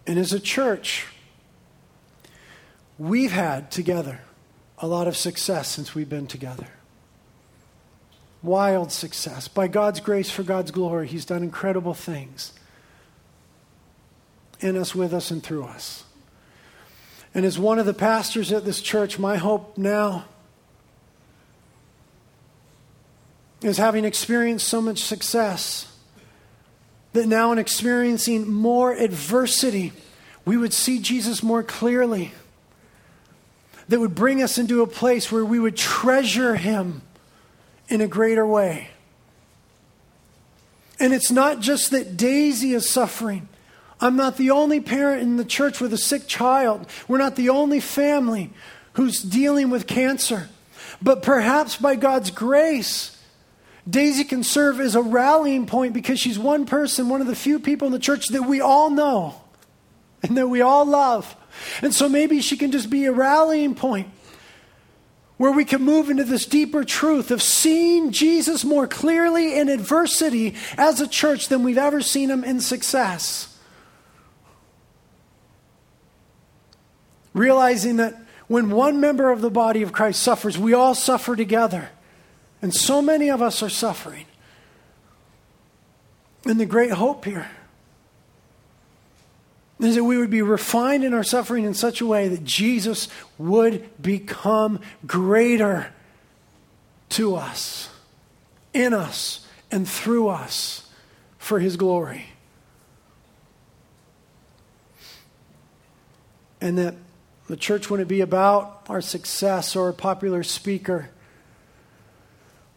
And 0.06 0.16
as 0.16 0.32
a 0.32 0.38
church, 0.38 1.06
we've 2.98 3.32
had 3.32 3.70
together 3.70 4.20
a 4.78 4.86
lot 4.86 5.08
of 5.08 5.16
success 5.16 5.68
since 5.68 5.94
we've 5.94 6.08
been 6.08 6.26
together 6.26 6.68
wild 8.46 8.92
success. 8.92 9.48
By 9.48 9.68
God's 9.68 10.00
grace, 10.00 10.30
for 10.30 10.42
God's 10.42 10.70
glory, 10.70 11.08
He's 11.08 11.24
done 11.24 11.42
incredible 11.42 11.94
things 11.94 12.52
in 14.60 14.76
us, 14.76 14.94
with 14.94 15.12
us, 15.12 15.30
and 15.30 15.42
through 15.42 15.64
us. 15.64 16.04
And 17.34 17.44
as 17.44 17.58
one 17.58 17.78
of 17.78 17.84
the 17.84 17.92
pastors 17.92 18.52
at 18.52 18.64
this 18.64 18.80
church, 18.80 19.18
my 19.18 19.36
hope 19.36 19.76
now 19.76 20.24
is 23.60 23.76
having 23.76 24.04
experienced 24.04 24.66
so 24.68 24.80
much 24.80 25.02
success 25.02 25.92
that 27.12 27.26
now 27.26 27.52
in 27.52 27.58
experiencing 27.58 28.50
more 28.50 28.92
adversity, 28.92 29.92
we 30.44 30.56
would 30.56 30.72
see 30.72 30.98
Jesus 30.98 31.42
more 31.42 31.62
clearly. 31.62 32.32
That 33.88 34.00
would 34.00 34.14
bring 34.14 34.42
us 34.42 34.58
into 34.58 34.82
a 34.82 34.86
place 34.86 35.30
where 35.30 35.44
we 35.44 35.60
would 35.60 35.76
treasure 35.76 36.56
Him 36.56 37.02
in 37.88 38.00
a 38.00 38.08
greater 38.08 38.46
way. 38.46 38.88
And 40.98 41.12
it's 41.12 41.30
not 41.30 41.60
just 41.60 41.90
that 41.90 42.16
Daisy 42.16 42.72
is 42.72 42.88
suffering. 42.88 43.48
I'm 44.00 44.16
not 44.16 44.36
the 44.36 44.50
only 44.50 44.80
parent 44.80 45.22
in 45.22 45.36
the 45.36 45.44
church 45.44 45.80
with 45.80 45.92
a 45.92 45.98
sick 45.98 46.26
child. 46.26 46.86
We're 47.06 47.18
not 47.18 47.36
the 47.36 47.50
only 47.50 47.80
family 47.80 48.50
who's 48.94 49.22
dealing 49.22 49.70
with 49.70 49.86
cancer. 49.86 50.48
But 51.00 51.22
perhaps 51.22 51.76
by 51.76 51.96
God's 51.96 52.30
grace, 52.30 53.16
Daisy 53.88 54.24
can 54.24 54.42
serve 54.42 54.80
as 54.80 54.94
a 54.94 55.02
rallying 55.02 55.66
point 55.66 55.94
because 55.94 56.18
she's 56.18 56.38
one 56.38 56.66
person, 56.66 57.08
one 57.08 57.20
of 57.20 57.26
the 57.26 57.36
few 57.36 57.58
people 57.58 57.86
in 57.86 57.92
the 57.92 57.98
church 57.98 58.28
that 58.28 58.42
we 58.42 58.60
all 58.60 58.90
know 58.90 59.40
and 60.22 60.36
that 60.36 60.48
we 60.48 60.60
all 60.60 60.84
love. 60.84 61.36
And 61.82 61.94
so 61.94 62.08
maybe 62.08 62.40
she 62.40 62.56
can 62.56 62.72
just 62.72 62.90
be 62.90 63.04
a 63.04 63.12
rallying 63.12 63.74
point 63.74 64.08
where 65.36 65.52
we 65.52 65.64
can 65.64 65.82
move 65.82 66.08
into 66.08 66.24
this 66.24 66.46
deeper 66.46 66.82
truth 66.82 67.30
of 67.30 67.42
seeing 67.42 68.10
Jesus 68.10 68.64
more 68.64 68.86
clearly 68.86 69.58
in 69.58 69.68
adversity 69.68 70.54
as 70.78 71.00
a 71.00 71.06
church 71.06 71.48
than 71.48 71.62
we've 71.62 71.78
ever 71.78 72.00
seen 72.00 72.30
him 72.30 72.42
in 72.42 72.60
success. 72.60 73.58
Realizing 77.34 77.96
that 77.96 78.14
when 78.48 78.70
one 78.70 78.98
member 78.98 79.30
of 79.30 79.42
the 79.42 79.50
body 79.50 79.82
of 79.82 79.92
Christ 79.92 80.22
suffers, 80.22 80.56
we 80.56 80.72
all 80.72 80.94
suffer 80.94 81.36
together. 81.36 81.90
And 82.62 82.74
so 82.74 83.02
many 83.02 83.28
of 83.28 83.42
us 83.42 83.62
are 83.62 83.68
suffering. 83.68 84.24
And 86.46 86.58
the 86.58 86.66
great 86.66 86.92
hope 86.92 87.24
here 87.24 87.50
is 89.78 89.94
that 89.94 90.04
we 90.04 90.16
would 90.16 90.30
be 90.30 90.42
refined 90.42 91.04
in 91.04 91.12
our 91.12 91.22
suffering 91.22 91.64
in 91.64 91.74
such 91.74 92.00
a 92.00 92.06
way 92.06 92.28
that 92.28 92.44
Jesus 92.44 93.08
would 93.36 93.90
become 94.00 94.80
greater 95.06 95.92
to 97.10 97.36
us, 97.36 97.90
in 98.72 98.94
us, 98.94 99.46
and 99.70 99.86
through 99.86 100.28
us 100.28 100.90
for 101.38 101.60
his 101.60 101.76
glory. 101.76 102.26
And 106.60 106.78
that 106.78 106.94
the 107.48 107.56
church 107.56 107.90
wouldn't 107.90 108.08
be 108.08 108.22
about 108.22 108.86
our 108.88 109.02
success 109.02 109.76
or 109.76 109.90
a 109.90 109.94
popular 109.94 110.42
speaker 110.42 111.10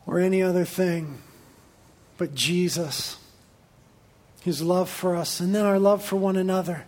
or 0.05 0.19
any 0.19 0.43
other 0.43 0.65
thing, 0.65 1.19
but 2.17 2.35
Jesus 2.35 3.17
his 4.41 4.61
love 4.61 4.89
for 4.89 5.15
us, 5.15 5.39
and 5.39 5.53
then 5.53 5.65
our 5.65 5.79
love 5.79 6.03
for 6.03 6.15
one 6.15 6.35
another. 6.35 6.85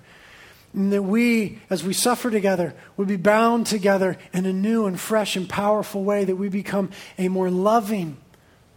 And 0.74 0.94
that 0.94 1.04
we, 1.04 1.60
as 1.70 1.84
we 1.84 1.94
suffer 1.94 2.32
together, 2.32 2.74
would 2.96 3.08
be 3.08 3.18
bound 3.18 3.68
together 3.68 4.18
in 4.34 4.46
a 4.46 4.54
new 4.54 4.86
and 4.86 5.00
fresh 5.00 5.36
and 5.36 5.50
powerful 5.50 6.04
way, 6.04 6.24
that 6.24 6.38
we 6.38 6.48
become 6.48 6.92
a 7.18 7.28
more 7.28 7.50
loving, 7.50 8.18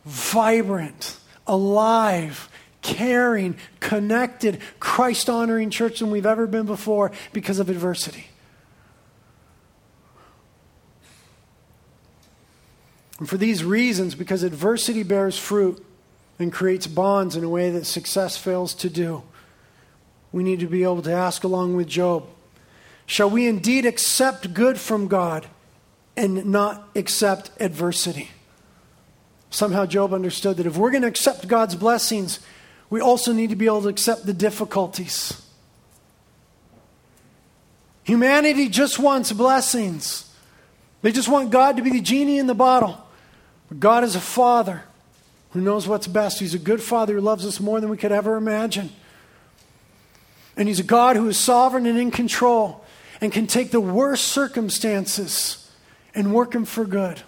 vibrant, 0.04 1.18
alive, 1.46 2.48
caring, 2.82 3.56
connected, 3.80 4.60
Christ 4.80 5.30
honoring 5.30 5.70
church 5.70 6.00
than 6.00 6.10
we've 6.10 6.26
ever 6.26 6.46
been 6.46 6.66
before 6.66 7.12
because 7.32 7.58
of 7.60 7.70
adversity. 7.70 8.26
And 13.18 13.28
for 13.28 13.37
these 13.37 13.62
reasons, 13.62 14.16
because 14.16 14.42
adversity 14.42 15.04
bears 15.04 15.38
fruit, 15.38 15.84
and 16.38 16.53
creates 16.53 16.87
bonds 16.87 17.37
in 17.37 17.44
a 17.44 17.49
way 17.49 17.70
that 17.70 17.87
success 17.87 18.37
fails 18.37 18.75
to 18.75 18.90
do. 18.90 19.23
We 20.33 20.42
need 20.42 20.61
to 20.61 20.66
be 20.66 20.83
able 20.83 21.03
to 21.03 21.12
ask, 21.12 21.44
along 21.44 21.77
with 21.77 21.87
Job, 21.87 22.27
shall 23.07 23.31
we 23.31 23.47
indeed 23.47 23.87
accept 23.87 24.53
good 24.53 24.79
from 24.79 25.07
God 25.07 25.47
and 26.16 26.47
not 26.47 26.88
accept 26.97 27.51
adversity? 27.61 28.31
Somehow, 29.51 29.87
Job 29.87 30.12
understood 30.12 30.57
that 30.57 30.66
if 30.66 30.77
we're 30.77 30.90
going 30.90 31.03
to 31.03 31.09
accept 31.09 31.47
God's 31.47 31.77
blessings, 31.77 32.40
we 32.90 33.01
also 33.01 33.33
need 33.33 33.51
to 33.51 33.57
be 33.57 33.66
able 33.66 33.83
to 33.83 33.88
accept 33.88 34.27
the 34.27 34.35
difficulties. 34.35 35.40
Humanity 38.03 38.68
just 38.68 38.99
wants 38.99 39.33
blessings. 39.33 40.31
They 41.03 41.12
just 41.12 41.29
want 41.29 41.51
God 41.51 41.77
to 41.77 41.83
be 41.83 41.90
the 41.90 42.01
genie 42.01 42.38
in 42.38 42.49
the 42.49 42.55
bottle. 42.55 43.01
But 43.68 43.79
God 43.79 44.05
is 44.05 44.16
a 44.16 44.20
father 44.20 44.83
who 45.55 45.61
knows 45.61 45.87
what's 45.87 46.09
best. 46.09 46.40
He's 46.40 46.53
a 46.53 46.59
good 46.59 46.83
Father 46.83 47.14
who 47.14 47.21
loves 47.21 47.47
us 47.47 47.61
more 47.61 47.81
than 47.81 47.88
we 47.88 47.97
could 47.97 48.11
ever 48.11 48.37
imagine. 48.37 48.90
And 50.57 50.69
He's 50.69 50.81
a 50.81 50.85
God 50.85 51.14
who 51.14 51.29
is 51.29 51.38
sovereign 51.38 51.87
and 51.87 51.97
in 51.97 52.11
control 52.11 52.85
and 53.21 53.33
can 53.33 53.47
take 53.47 53.71
the 53.71 53.81
worst 53.81 54.25
circumstances 54.25 55.71
and 56.12 56.35
work 56.35 56.51
them 56.51 56.64
for 56.64 56.85
good, 56.85 57.23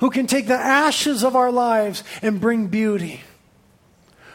who 0.00 0.10
can 0.10 0.26
take 0.26 0.46
the 0.46 0.54
ashes 0.54 1.22
of 1.22 1.36
our 1.36 1.52
lives 1.52 2.02
and 2.22 2.40
bring 2.40 2.68
beauty, 2.68 3.20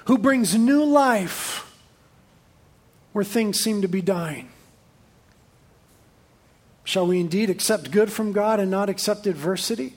who 0.05 0.19
brings 0.19 0.55
new 0.55 0.83
life 0.83 1.67
where 3.13 3.25
things 3.25 3.59
seem 3.59 3.81
to 3.81 3.87
be 3.87 4.01
dying. 4.01 4.49
Shall 6.83 7.07
we 7.07 7.19
indeed 7.19 7.49
accept 7.49 7.89
good 7.89 8.11
from 8.11 8.33
God 8.33 8.59
and 8.59 8.69
not 8.69 8.87
accept 8.87 9.25
adversity? 9.25 9.93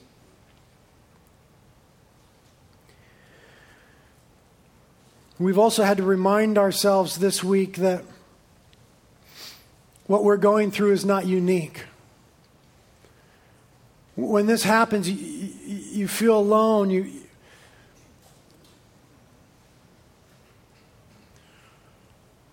We've 5.37 5.59
also 5.59 5.83
had 5.83 5.97
to 5.97 6.03
remind 6.03 6.57
ourselves 6.57 7.17
this 7.17 7.43
week 7.43 7.77
that 7.77 8.03
what 10.07 10.23
we're 10.23 10.37
going 10.37 10.71
through 10.71 10.93
is 10.93 11.03
not 11.03 11.25
unique. 11.25 11.83
When 14.15 14.45
this 14.45 14.63
happens, 14.63 15.09
you, 15.09 16.07
feel 16.07 16.37
alone. 16.37 16.89
You, 16.89 17.11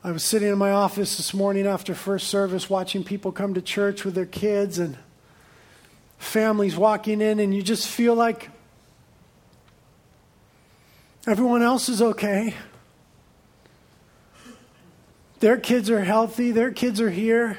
I 0.02 0.10
was 0.10 0.24
sitting 0.24 0.48
in 0.48 0.58
my 0.58 0.72
office 0.72 1.16
this 1.18 1.32
morning 1.32 1.68
after 1.68 1.94
first 1.94 2.26
service 2.26 2.68
watching 2.68 3.04
people 3.04 3.30
come 3.30 3.54
to 3.54 3.62
church 3.62 4.04
with 4.04 4.16
their 4.16 4.26
kids 4.26 4.80
and 4.80 4.98
families 6.18 6.76
walking 6.76 7.20
in, 7.20 7.38
and 7.38 7.54
you 7.54 7.62
just 7.62 7.86
feel 7.86 8.16
like 8.16 8.50
everyone 11.28 11.62
else 11.62 11.88
is 11.88 12.02
okay. 12.02 12.54
Their 15.42 15.56
kids 15.56 15.90
are 15.90 16.04
healthy, 16.04 16.52
their 16.52 16.70
kids 16.70 17.00
are 17.00 17.10
here. 17.10 17.58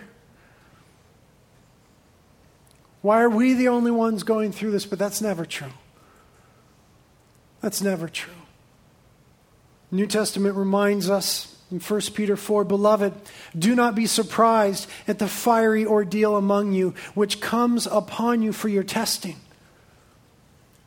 Why 3.02 3.22
are 3.22 3.30
we 3.30 3.56
the 3.56 3.68
only 3.68 3.92
ones 3.92 4.24
going 4.24 4.54
through 4.54 4.72
this? 4.72 4.86
But 4.86 5.00
that's 5.00 5.20
never 5.20 5.44
true. 5.44 5.74
That's 7.60 7.82
never 7.82 8.08
true. 8.08 8.32
New 9.92 10.08
Testament 10.08 10.56
reminds 10.56 11.10
us 11.10 11.58
in 11.72 11.82
1 11.82 12.02
Peter 12.14 12.38
4 12.38 12.64
Beloved, 12.64 13.16
do 13.60 13.76
not 13.76 13.96
be 13.96 14.08
surprised 14.08 14.90
at 15.06 15.20
the 15.20 15.28
fiery 15.28 15.86
ordeal 15.86 16.38
among 16.38 16.72
you, 16.72 16.94
which 17.16 17.42
comes 17.42 17.86
upon 17.86 18.42
you 18.42 18.54
for 18.54 18.70
your 18.70 18.84
testing. 18.84 19.36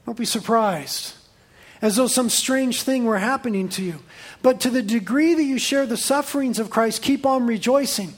Don't 0.07 0.17
be 0.17 0.25
surprised, 0.25 1.13
as 1.83 1.97
though 1.97 2.07
some 2.07 2.31
strange 2.31 2.81
thing 2.81 3.05
were 3.05 3.19
happening 3.19 3.69
to 3.69 3.83
you. 3.83 4.01
But 4.43 4.61
to 4.61 4.71
the 4.71 4.83
degree 4.83 5.35
that 5.35 5.43
you 5.43 5.59
share 5.59 5.87
the 5.87 5.97
sufferings 5.97 6.59
of 6.59 6.71
Christ, 6.71 7.03
keep 7.03 7.27
on 7.27 7.47
rejoicing. 7.47 8.15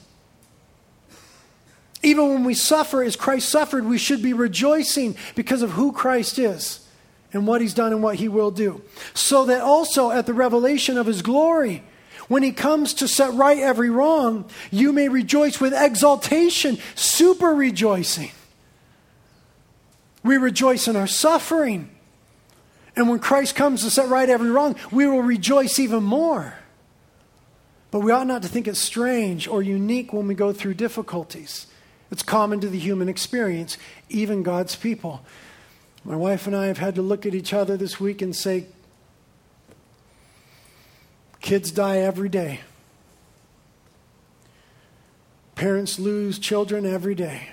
Even 2.02 2.28
when 2.28 2.44
we 2.44 2.54
suffer 2.54 3.02
as 3.02 3.16
Christ 3.16 3.48
suffered, 3.48 3.84
we 3.84 3.98
should 3.98 4.22
be 4.22 4.32
rejoicing 4.32 5.16
because 5.34 5.62
of 5.62 5.72
who 5.72 5.92
Christ 5.92 6.38
is 6.38 6.86
and 7.32 7.46
what 7.46 7.60
he's 7.60 7.74
done 7.74 7.92
and 7.92 8.02
what 8.02 8.16
he 8.16 8.28
will 8.28 8.50
do. 8.50 8.82
So 9.14 9.44
that 9.46 9.62
also 9.62 10.10
at 10.10 10.26
the 10.26 10.34
revelation 10.34 10.96
of 10.96 11.06
his 11.06 11.22
glory, 11.22 11.82
when 12.28 12.42
he 12.42 12.52
comes 12.52 12.94
to 12.94 13.08
set 13.08 13.32
right 13.34 13.58
every 13.58 13.90
wrong, 13.90 14.48
you 14.70 14.92
may 14.92 15.08
rejoice 15.08 15.60
with 15.60 15.72
exaltation, 15.74 16.78
super 16.94 17.54
rejoicing. 17.54 18.30
We 20.22 20.36
rejoice 20.36 20.88
in 20.88 20.96
our 20.96 21.06
suffering. 21.06 21.90
And 22.98 23.08
when 23.08 23.20
Christ 23.20 23.54
comes 23.54 23.84
to 23.84 23.90
set 23.90 24.08
right 24.08 24.28
every 24.28 24.50
wrong, 24.50 24.74
we 24.90 25.06
will 25.06 25.22
rejoice 25.22 25.78
even 25.78 26.02
more. 26.02 26.54
But 27.92 28.00
we 28.00 28.10
ought 28.10 28.26
not 28.26 28.42
to 28.42 28.48
think 28.48 28.66
it 28.66 28.76
strange 28.76 29.46
or 29.46 29.62
unique 29.62 30.12
when 30.12 30.26
we 30.26 30.34
go 30.34 30.52
through 30.52 30.74
difficulties. 30.74 31.68
It's 32.10 32.24
common 32.24 32.58
to 32.58 32.68
the 32.68 32.78
human 32.78 33.08
experience, 33.08 33.78
even 34.08 34.42
God's 34.42 34.74
people. 34.74 35.24
My 36.04 36.16
wife 36.16 36.48
and 36.48 36.56
I 36.56 36.66
have 36.66 36.78
had 36.78 36.96
to 36.96 37.02
look 37.02 37.24
at 37.24 37.36
each 37.36 37.52
other 37.52 37.76
this 37.76 38.00
week 38.00 38.20
and 38.20 38.34
say, 38.34 38.66
Kids 41.40 41.70
die 41.70 41.98
every 41.98 42.28
day. 42.28 42.62
Parents 45.54 46.00
lose 46.00 46.40
children 46.40 46.84
every 46.84 47.14
day. 47.14 47.50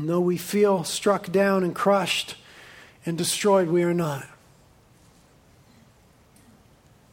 And 0.00 0.08
though 0.08 0.20
we 0.20 0.36
feel 0.36 0.82
struck 0.84 1.30
down 1.30 1.62
and 1.62 1.74
crushed 1.74 2.36
and 3.04 3.16
destroyed, 3.16 3.68
we 3.68 3.82
are 3.82 3.94
not. 3.94 4.26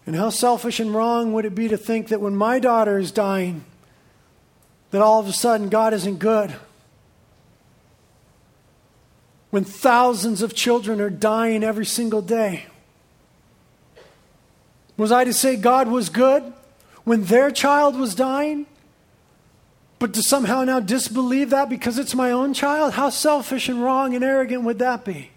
And 0.06 0.15
how 0.15 0.30
selfish 0.30 0.80
and 0.80 0.95
wrong 0.95 1.34
would 1.34 1.45
it 1.45 1.54
be 1.54 1.67
to 1.67 1.78
think 1.78 2.08
that 2.08 2.21
when 2.21 2.36
my 2.36 2.60
daughter 2.60 2.97
is 2.97 3.12
dying, 3.12 3.65
that 4.91 5.02
all 5.02 5.19
of 5.19 5.28
a 5.28 5.34
sudden 5.34 5.69
God 5.69 5.93
isn't 5.93 6.19
good? 6.19 6.56
when 9.50 9.63
thousands 9.63 10.41
of 10.41 10.54
children 10.54 11.00
are 11.02 11.10
dying 11.10 11.63
every 11.63 11.86
single 11.86 12.21
day? 12.21 12.65
Was 14.97 15.12
I 15.12 15.23
to 15.23 15.34
say 15.34 15.56
God 15.56 15.88
was 15.88 16.10
good 16.10 16.43
when 17.04 17.23
their 17.23 17.52
child 17.52 17.97
was 17.97 18.15
dying? 18.15 18.65
But 19.99 20.13
to 20.13 20.21
somehow 20.21 20.63
now 20.63 20.79
disbelieve 20.79 21.49
that 21.49 21.69
because 21.69 21.97
it's 21.97 22.13
my 22.13 22.31
own 22.31 22.53
child? 22.53 22.93
How 22.93 23.10
selfish 23.10 23.67
and 23.67 23.83
wrong 23.83 24.13
and 24.13 24.23
arrogant 24.23 24.63
would 24.63 24.79
that 24.79 25.03
be? 25.03 25.31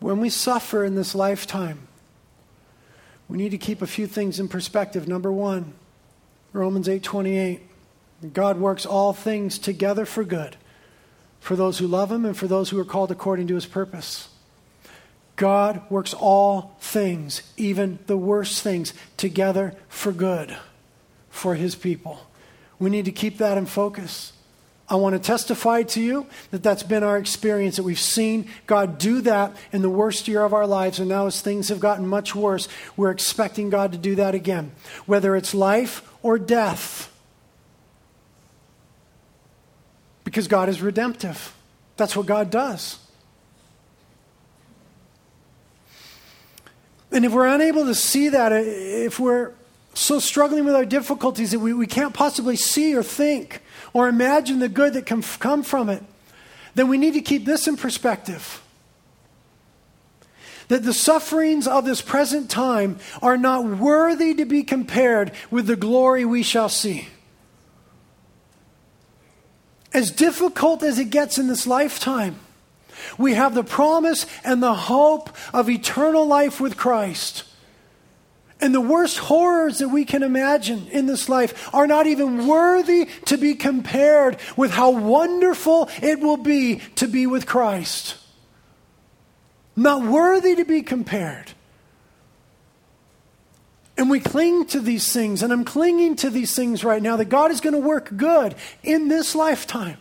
When 0.00 0.20
we 0.20 0.28
suffer 0.28 0.84
in 0.84 0.96
this 0.96 1.14
lifetime, 1.14 1.88
we 3.28 3.38
need 3.38 3.50
to 3.50 3.58
keep 3.58 3.80
a 3.80 3.86
few 3.86 4.06
things 4.06 4.38
in 4.38 4.48
perspective. 4.48 5.08
Number 5.08 5.32
one, 5.32 5.72
Romans 6.52 6.88
8:28. 6.88 7.62
God 8.32 8.58
works 8.58 8.84
all 8.84 9.12
things 9.12 9.58
together 9.58 10.04
for 10.04 10.24
good 10.24 10.56
for 11.40 11.56
those 11.56 11.78
who 11.78 11.86
love 11.86 12.10
him 12.10 12.24
and 12.24 12.36
for 12.36 12.46
those 12.46 12.70
who 12.70 12.78
are 12.78 12.84
called 12.84 13.10
according 13.10 13.46
to 13.48 13.54
his 13.54 13.66
purpose. 13.66 14.28
God 15.36 15.82
works 15.90 16.14
all 16.14 16.76
things, 16.80 17.42
even 17.56 17.98
the 18.06 18.16
worst 18.16 18.62
things, 18.62 18.94
together 19.16 19.74
for 19.88 20.12
good 20.12 20.56
for 21.28 21.56
his 21.56 21.74
people. 21.74 22.20
We 22.78 22.90
need 22.90 23.06
to 23.06 23.12
keep 23.12 23.38
that 23.38 23.58
in 23.58 23.66
focus. 23.66 24.32
I 24.88 24.96
want 24.96 25.14
to 25.14 25.18
testify 25.18 25.82
to 25.82 26.00
you 26.00 26.26
that 26.50 26.62
that's 26.62 26.82
been 26.82 27.02
our 27.02 27.16
experience, 27.16 27.76
that 27.76 27.82
we've 27.82 27.98
seen 27.98 28.48
God 28.66 28.98
do 28.98 29.22
that 29.22 29.56
in 29.72 29.82
the 29.82 29.90
worst 29.90 30.28
year 30.28 30.44
of 30.44 30.52
our 30.52 30.66
lives. 30.66 31.00
And 31.00 31.08
now, 31.08 31.26
as 31.26 31.40
things 31.40 31.68
have 31.68 31.80
gotten 31.80 32.06
much 32.06 32.34
worse, 32.34 32.68
we're 32.96 33.10
expecting 33.10 33.70
God 33.70 33.92
to 33.92 33.98
do 33.98 34.14
that 34.16 34.34
again. 34.34 34.72
Whether 35.06 35.36
it's 35.36 35.54
life 35.54 36.08
or 36.22 36.38
death. 36.38 37.10
Because 40.22 40.48
God 40.48 40.68
is 40.68 40.82
redemptive. 40.82 41.54
That's 41.96 42.14
what 42.14 42.26
God 42.26 42.50
does. 42.50 42.98
And 47.14 47.24
if 47.24 47.32
we're 47.32 47.46
unable 47.46 47.86
to 47.86 47.94
see 47.94 48.28
that, 48.30 48.50
uh, 48.52 48.56
if 48.56 49.20
we're 49.20 49.52
so 49.94 50.18
struggling 50.18 50.64
with 50.64 50.74
our 50.74 50.84
difficulties 50.84 51.52
that 51.52 51.60
we, 51.60 51.72
we 51.72 51.86
can't 51.86 52.12
possibly 52.12 52.56
see 52.56 52.94
or 52.94 53.04
think 53.04 53.62
or 53.92 54.08
imagine 54.08 54.58
the 54.58 54.68
good 54.68 54.94
that 54.94 55.06
can 55.06 55.22
come 55.22 55.62
from 55.62 55.88
it, 55.88 56.02
then 56.74 56.88
we 56.88 56.98
need 56.98 57.14
to 57.14 57.20
keep 57.20 57.44
this 57.44 57.68
in 57.68 57.76
perspective 57.76 58.60
that 60.68 60.82
the 60.82 60.94
sufferings 60.94 61.68
of 61.68 61.84
this 61.84 62.00
present 62.02 62.50
time 62.50 62.98
are 63.22 63.36
not 63.36 63.64
worthy 63.64 64.34
to 64.34 64.44
be 64.44 64.62
compared 64.62 65.30
with 65.50 65.66
the 65.66 65.76
glory 65.76 66.24
we 66.24 66.42
shall 66.42 66.68
see. 66.68 67.06
As 69.92 70.10
difficult 70.10 70.82
as 70.82 70.98
it 70.98 71.10
gets 71.10 71.38
in 71.38 71.46
this 71.46 71.66
lifetime, 71.66 72.36
we 73.18 73.34
have 73.34 73.54
the 73.54 73.64
promise 73.64 74.26
and 74.44 74.62
the 74.62 74.74
hope 74.74 75.30
of 75.52 75.70
eternal 75.70 76.26
life 76.26 76.60
with 76.60 76.76
Christ. 76.76 77.44
And 78.60 78.74
the 78.74 78.80
worst 78.80 79.18
horrors 79.18 79.78
that 79.78 79.88
we 79.88 80.04
can 80.04 80.22
imagine 80.22 80.86
in 80.88 81.06
this 81.06 81.28
life 81.28 81.74
are 81.74 81.86
not 81.86 82.06
even 82.06 82.46
worthy 82.46 83.08
to 83.26 83.36
be 83.36 83.54
compared 83.54 84.38
with 84.56 84.70
how 84.70 84.90
wonderful 84.90 85.88
it 86.02 86.20
will 86.20 86.36
be 86.36 86.80
to 86.96 87.06
be 87.06 87.26
with 87.26 87.46
Christ 87.46 88.16
not 89.76 90.02
worthy 90.02 90.56
to 90.56 90.64
be 90.64 90.82
compared. 90.82 91.52
And 93.96 94.10
we 94.10 94.20
cling 94.20 94.66
to 94.66 94.80
these 94.80 95.12
things, 95.12 95.42
and 95.42 95.52
I'm 95.52 95.64
clinging 95.64 96.16
to 96.16 96.30
these 96.30 96.54
things 96.54 96.82
right 96.82 97.02
now 97.02 97.16
that 97.16 97.26
God 97.26 97.50
is 97.50 97.60
going 97.60 97.74
to 97.74 97.80
work 97.80 98.16
good 98.16 98.54
in 98.82 99.08
this 99.08 99.34
lifetime. 99.34 99.98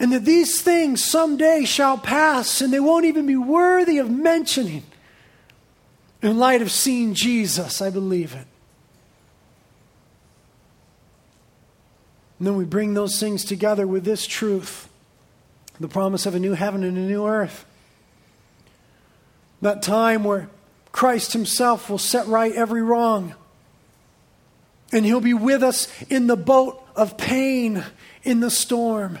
And 0.00 0.12
that 0.12 0.24
these 0.24 0.60
things 0.60 1.04
someday 1.04 1.64
shall 1.64 1.98
pass, 1.98 2.60
and 2.60 2.72
they 2.72 2.80
won't 2.80 3.04
even 3.04 3.26
be 3.26 3.36
worthy 3.36 3.98
of 3.98 4.10
mentioning. 4.10 4.84
In 6.22 6.38
light 6.38 6.62
of 6.62 6.70
seeing 6.70 7.14
Jesus, 7.14 7.80
I 7.80 7.90
believe 7.90 8.34
it. 8.34 8.46
And 12.38 12.46
then 12.46 12.56
we 12.56 12.64
bring 12.64 12.94
those 12.94 13.18
things 13.18 13.44
together 13.44 13.86
with 13.86 14.04
this 14.04 14.26
truth 14.26 14.88
the 15.80 15.88
promise 15.88 16.26
of 16.26 16.34
a 16.34 16.40
new 16.40 16.54
heaven 16.54 16.82
and 16.82 16.96
a 16.96 17.02
new 17.02 17.24
earth. 17.26 17.64
That 19.62 19.80
time 19.80 20.24
where 20.24 20.48
Christ 20.90 21.32
Himself 21.32 21.88
will 21.88 21.98
set 21.98 22.26
right 22.26 22.52
every 22.52 22.82
wrong. 22.82 23.34
And 24.92 25.04
He'll 25.04 25.20
be 25.20 25.34
with 25.34 25.62
us 25.62 25.86
in 26.10 26.26
the 26.26 26.36
boat 26.36 26.82
of 26.96 27.16
pain 27.16 27.84
in 28.24 28.40
the 28.40 28.50
storm. 28.50 29.20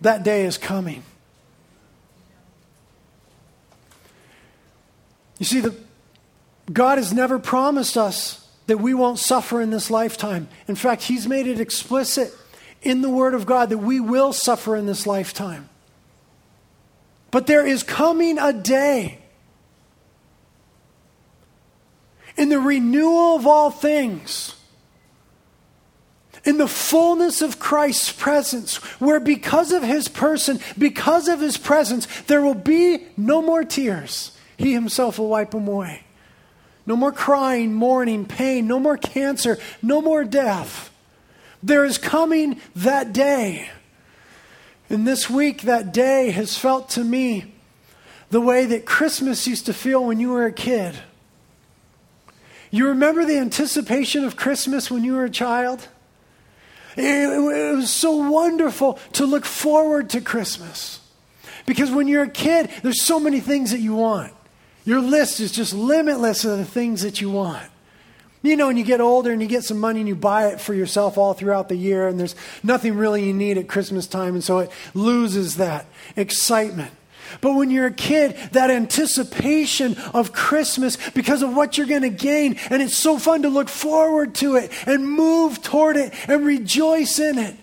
That 0.00 0.22
day 0.22 0.44
is 0.44 0.56
coming. 0.58 1.02
You 5.38 5.46
see, 5.46 5.60
the, 5.60 5.74
God 6.72 6.98
has 6.98 7.12
never 7.12 7.38
promised 7.38 7.96
us 7.96 8.46
that 8.66 8.78
we 8.78 8.94
won't 8.94 9.18
suffer 9.18 9.60
in 9.60 9.70
this 9.70 9.90
lifetime. 9.90 10.48
In 10.68 10.74
fact, 10.74 11.02
He's 11.02 11.26
made 11.26 11.46
it 11.46 11.60
explicit 11.60 12.32
in 12.82 13.02
the 13.02 13.10
Word 13.10 13.34
of 13.34 13.46
God 13.46 13.70
that 13.70 13.78
we 13.78 14.00
will 14.00 14.32
suffer 14.32 14.76
in 14.76 14.86
this 14.86 15.06
lifetime. 15.06 15.68
But 17.30 17.46
there 17.46 17.66
is 17.66 17.82
coming 17.82 18.38
a 18.38 18.52
day 18.52 19.18
in 22.36 22.48
the 22.48 22.60
renewal 22.60 23.36
of 23.36 23.46
all 23.46 23.70
things 23.70 24.54
in 26.44 26.56
the 26.56 26.68
fullness 26.68 27.42
of 27.42 27.58
Christ's 27.58 28.12
presence, 28.12 28.76
where 29.00 29.20
because 29.20 29.72
of 29.72 29.82
his 29.82 30.08
person, 30.08 30.60
because 30.78 31.28
of 31.28 31.40
his 31.40 31.56
presence, 31.56 32.06
there 32.22 32.42
will 32.42 32.54
be 32.54 33.06
no 33.16 33.42
more 33.42 33.64
tears. 33.64 34.36
He 34.56 34.72
himself 34.72 35.18
will 35.18 35.28
wipe 35.28 35.50
them 35.50 35.68
away. 35.68 36.04
No 36.86 36.96
more 36.96 37.12
crying, 37.12 37.74
mourning, 37.74 38.24
pain, 38.24 38.66
no 38.66 38.78
more 38.78 38.96
cancer, 38.96 39.58
no 39.82 40.00
more 40.00 40.24
death. 40.24 40.90
There 41.62 41.84
is 41.84 41.98
coming 41.98 42.60
that 42.74 43.12
day. 43.12 43.70
And 44.88 45.06
this 45.06 45.30
week, 45.30 45.62
that 45.62 45.92
day 45.92 46.30
has 46.30 46.58
felt 46.58 46.88
to 46.90 47.04
me 47.04 47.54
the 48.30 48.40
way 48.40 48.64
that 48.64 48.86
Christmas 48.86 49.46
used 49.46 49.66
to 49.66 49.74
feel 49.74 50.04
when 50.04 50.20
you 50.20 50.30
were 50.30 50.46
a 50.46 50.52
kid. 50.52 50.96
You 52.70 52.88
remember 52.88 53.24
the 53.24 53.38
anticipation 53.38 54.24
of 54.24 54.36
Christmas 54.36 54.90
when 54.90 55.04
you 55.04 55.14
were 55.14 55.24
a 55.24 55.30
child? 55.30 55.88
It, 57.02 57.76
was 57.76 57.90
so 57.90 58.30
wonderful 58.30 58.98
to 59.14 59.26
look 59.26 59.44
forward 59.44 60.10
to 60.10 60.20
Christmas. 60.20 61.00
Because 61.66 61.90
when 61.90 62.08
you're 62.08 62.24
a 62.24 62.30
kid, 62.30 62.70
there's 62.82 63.02
so 63.02 63.20
many 63.20 63.40
things 63.40 63.70
that 63.70 63.80
you 63.80 63.94
want. 63.94 64.32
Your 64.84 65.00
list 65.00 65.40
is 65.40 65.52
just 65.52 65.72
limitless 65.72 66.44
of 66.44 66.58
the 66.58 66.64
things 66.64 67.02
that 67.02 67.20
you 67.20 67.30
want. 67.30 67.70
You 68.42 68.56
know, 68.56 68.68
when 68.68 68.78
you 68.78 68.84
get 68.84 69.00
older 69.00 69.32
and 69.32 69.42
you 69.42 69.48
get 69.48 69.64
some 69.64 69.78
money 69.78 70.00
and 70.00 70.08
you 70.08 70.14
buy 70.14 70.48
it 70.48 70.60
for 70.60 70.72
yourself 70.72 71.18
all 71.18 71.34
throughout 71.34 71.68
the 71.68 71.76
year, 71.76 72.08
and 72.08 72.18
there's 72.18 72.34
nothing 72.62 72.96
really 72.96 73.26
you 73.26 73.34
need 73.34 73.58
at 73.58 73.68
Christmas 73.68 74.06
time, 74.06 74.34
and 74.34 74.42
so 74.42 74.60
it 74.60 74.70
loses 74.94 75.56
that 75.56 75.86
excitement. 76.16 76.92
But 77.40 77.54
when 77.54 77.70
you're 77.70 77.86
a 77.86 77.92
kid, 77.92 78.36
that 78.52 78.70
anticipation 78.70 79.96
of 80.14 80.32
Christmas 80.32 80.96
because 81.10 81.42
of 81.42 81.54
what 81.54 81.78
you're 81.78 81.86
going 81.86 82.02
to 82.02 82.10
gain, 82.10 82.56
and 82.70 82.82
it's 82.82 82.96
so 82.96 83.18
fun 83.18 83.42
to 83.42 83.48
look 83.48 83.68
forward 83.68 84.34
to 84.36 84.56
it 84.56 84.72
and 84.86 85.08
move 85.08 85.62
toward 85.62 85.96
it 85.96 86.12
and 86.28 86.44
rejoice 86.44 87.18
in 87.18 87.38
it. 87.38 87.56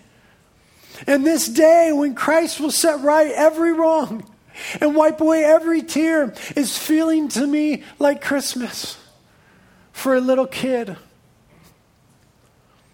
And 1.06 1.24
this 1.24 1.48
day, 1.48 1.92
when 1.92 2.14
Christ 2.14 2.60
will 2.60 2.70
set 2.70 3.00
right 3.00 3.30
every 3.30 3.72
wrong 3.72 4.28
and 4.80 4.94
wipe 4.96 5.20
away 5.20 5.44
every 5.44 5.82
tear, 5.82 6.34
is 6.56 6.76
feeling 6.76 7.28
to 7.28 7.46
me 7.46 7.84
like 7.98 8.22
Christmas 8.22 8.98
for 9.92 10.16
a 10.16 10.20
little 10.20 10.46
kid. 10.46 10.96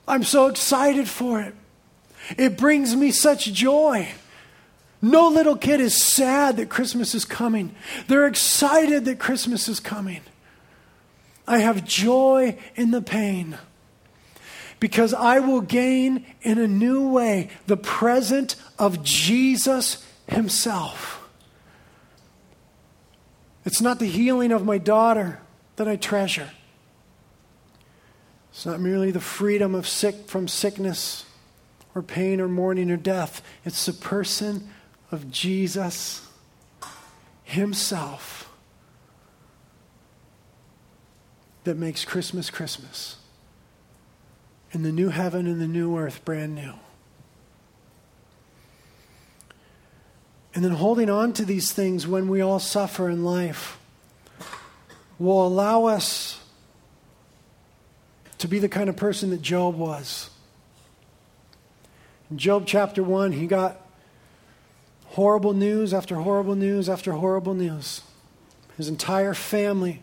I'm 0.06 0.24
so 0.24 0.48
excited 0.48 1.08
for 1.08 1.40
it. 1.40 1.54
It 2.36 2.58
brings 2.58 2.94
me 2.94 3.10
such 3.10 3.52
joy. 3.52 4.08
No 5.04 5.28
little 5.28 5.56
kid 5.56 5.82
is 5.82 5.94
sad 5.94 6.56
that 6.56 6.70
Christmas 6.70 7.14
is 7.14 7.26
coming. 7.26 7.74
They're 8.08 8.26
excited 8.26 9.04
that 9.04 9.18
Christmas 9.18 9.68
is 9.68 9.78
coming. 9.78 10.22
I 11.46 11.58
have 11.58 11.84
joy 11.84 12.56
in 12.74 12.90
the 12.90 13.02
pain 13.02 13.58
because 14.80 15.12
I 15.12 15.40
will 15.40 15.60
gain 15.60 16.24
in 16.40 16.56
a 16.56 16.66
new 16.66 17.06
way 17.10 17.50
the 17.66 17.76
present 17.76 18.56
of 18.78 19.02
Jesus 19.02 20.02
Himself. 20.26 21.28
It's 23.66 23.82
not 23.82 23.98
the 23.98 24.06
healing 24.06 24.52
of 24.52 24.64
my 24.64 24.78
daughter 24.78 25.38
that 25.76 25.86
I 25.86 25.96
treasure. 25.96 26.48
It's 28.52 28.64
not 28.64 28.80
merely 28.80 29.10
the 29.10 29.20
freedom 29.20 29.74
of 29.74 29.86
sick 29.86 30.28
from 30.28 30.48
sickness 30.48 31.26
or 31.94 32.00
pain 32.00 32.40
or 32.40 32.48
mourning 32.48 32.90
or 32.90 32.96
death. 32.96 33.42
It's 33.66 33.84
the 33.84 33.92
person 33.92 34.70
of 35.14 35.30
Jesus 35.30 36.28
Himself 37.44 38.50
that 41.62 41.78
makes 41.78 42.04
Christmas 42.04 42.50
Christmas 42.50 43.16
and 44.72 44.84
the 44.84 44.92
new 44.92 45.08
heaven 45.08 45.46
and 45.46 45.60
the 45.60 45.68
new 45.68 45.96
earth 45.96 46.24
brand 46.24 46.54
new. 46.54 46.74
And 50.54 50.64
then 50.64 50.72
holding 50.72 51.08
on 51.08 51.32
to 51.34 51.44
these 51.44 51.72
things 51.72 52.06
when 52.06 52.28
we 52.28 52.40
all 52.40 52.58
suffer 52.58 53.08
in 53.08 53.24
life 53.24 53.78
will 55.18 55.46
allow 55.46 55.86
us 55.86 56.40
to 58.38 58.48
be 58.48 58.58
the 58.58 58.68
kind 58.68 58.88
of 58.88 58.96
person 58.96 59.30
that 59.30 59.42
Job 59.42 59.76
was. 59.76 60.28
In 62.30 62.38
Job 62.38 62.64
chapter 62.66 63.02
1, 63.02 63.32
he 63.32 63.46
got 63.46 63.80
horrible 65.14 65.52
news 65.52 65.94
after 65.94 66.16
horrible 66.16 66.56
news 66.56 66.88
after 66.88 67.12
horrible 67.12 67.54
news. 67.54 68.02
His 68.76 68.88
entire 68.88 69.32
family, 69.32 70.02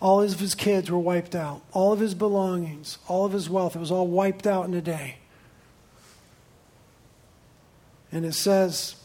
all 0.00 0.22
of 0.22 0.40
his 0.40 0.54
kids 0.54 0.90
were 0.90 0.98
wiped 0.98 1.34
out. 1.34 1.60
All 1.72 1.92
of 1.92 2.00
his 2.00 2.14
belongings, 2.14 2.96
all 3.08 3.26
of 3.26 3.32
his 3.32 3.50
wealth, 3.50 3.76
it 3.76 3.80
was 3.80 3.90
all 3.90 4.06
wiped 4.06 4.46
out 4.46 4.64
in 4.66 4.72
a 4.72 4.80
day. 4.80 5.16
And 8.10 8.24
it 8.24 8.34
says, 8.34 8.96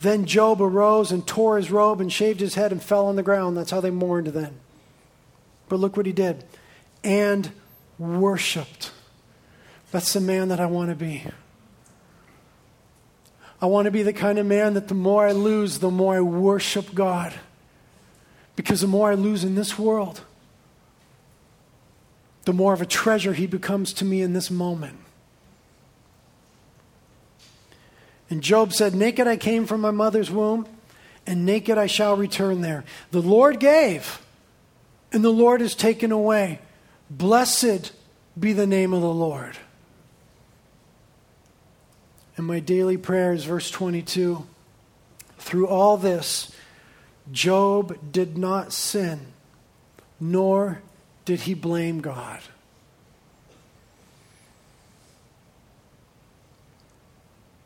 Then 0.00 0.24
Job 0.24 0.60
arose 0.60 1.12
and 1.12 1.24
tore 1.24 1.58
his 1.58 1.70
robe 1.70 2.00
and 2.00 2.12
shaved 2.12 2.40
his 2.40 2.56
head 2.56 2.72
and 2.72 2.82
fell 2.82 3.06
on 3.06 3.14
the 3.14 3.22
ground. 3.22 3.56
That's 3.56 3.70
how 3.70 3.80
they 3.80 3.90
mourned 3.90 4.26
then. 4.28 4.58
But 5.68 5.78
look 5.78 5.96
what 5.96 6.06
he 6.06 6.12
did. 6.12 6.42
And 7.04 7.52
worshiped. 8.00 8.90
That's 9.92 10.12
the 10.12 10.20
man 10.20 10.48
that 10.48 10.58
I 10.58 10.66
want 10.66 10.90
to 10.90 10.96
be. 10.96 11.24
I 13.60 13.66
want 13.66 13.86
to 13.86 13.90
be 13.90 14.02
the 14.02 14.12
kind 14.12 14.38
of 14.38 14.46
man 14.46 14.74
that 14.74 14.88
the 14.88 14.94
more 14.94 15.26
I 15.26 15.32
lose, 15.32 15.78
the 15.78 15.90
more 15.90 16.16
I 16.16 16.20
worship 16.20 16.94
God. 16.94 17.34
Because 18.54 18.80
the 18.80 18.86
more 18.86 19.10
I 19.10 19.14
lose 19.14 19.44
in 19.44 19.54
this 19.54 19.78
world, 19.78 20.20
the 22.44 22.52
more 22.52 22.72
of 22.72 22.80
a 22.80 22.86
treasure 22.86 23.32
he 23.32 23.46
becomes 23.46 23.92
to 23.94 24.04
me 24.04 24.22
in 24.22 24.32
this 24.32 24.50
moment. 24.50 24.98
And 28.30 28.42
Job 28.42 28.72
said, 28.72 28.94
Naked 28.94 29.26
I 29.26 29.36
came 29.36 29.66
from 29.66 29.80
my 29.80 29.90
mother's 29.90 30.30
womb, 30.30 30.66
and 31.26 31.44
naked 31.44 31.78
I 31.78 31.86
shall 31.86 32.16
return 32.16 32.60
there. 32.60 32.84
The 33.10 33.22
Lord 33.22 33.58
gave, 33.58 34.20
and 35.12 35.24
the 35.24 35.30
Lord 35.30 35.60
has 35.60 35.74
taken 35.74 36.12
away. 36.12 36.60
Blessed 37.10 37.92
be 38.38 38.52
the 38.52 38.66
name 38.66 38.92
of 38.92 39.02
the 39.02 39.12
Lord. 39.12 39.56
And 42.38 42.46
my 42.46 42.60
daily 42.60 42.96
prayer 42.96 43.32
is 43.32 43.44
verse 43.44 43.68
22. 43.68 44.46
Through 45.38 45.66
all 45.66 45.96
this, 45.96 46.52
Job 47.32 47.98
did 48.12 48.38
not 48.38 48.72
sin, 48.72 49.32
nor 50.20 50.80
did 51.24 51.40
he 51.40 51.54
blame 51.54 52.00
God. 52.00 52.38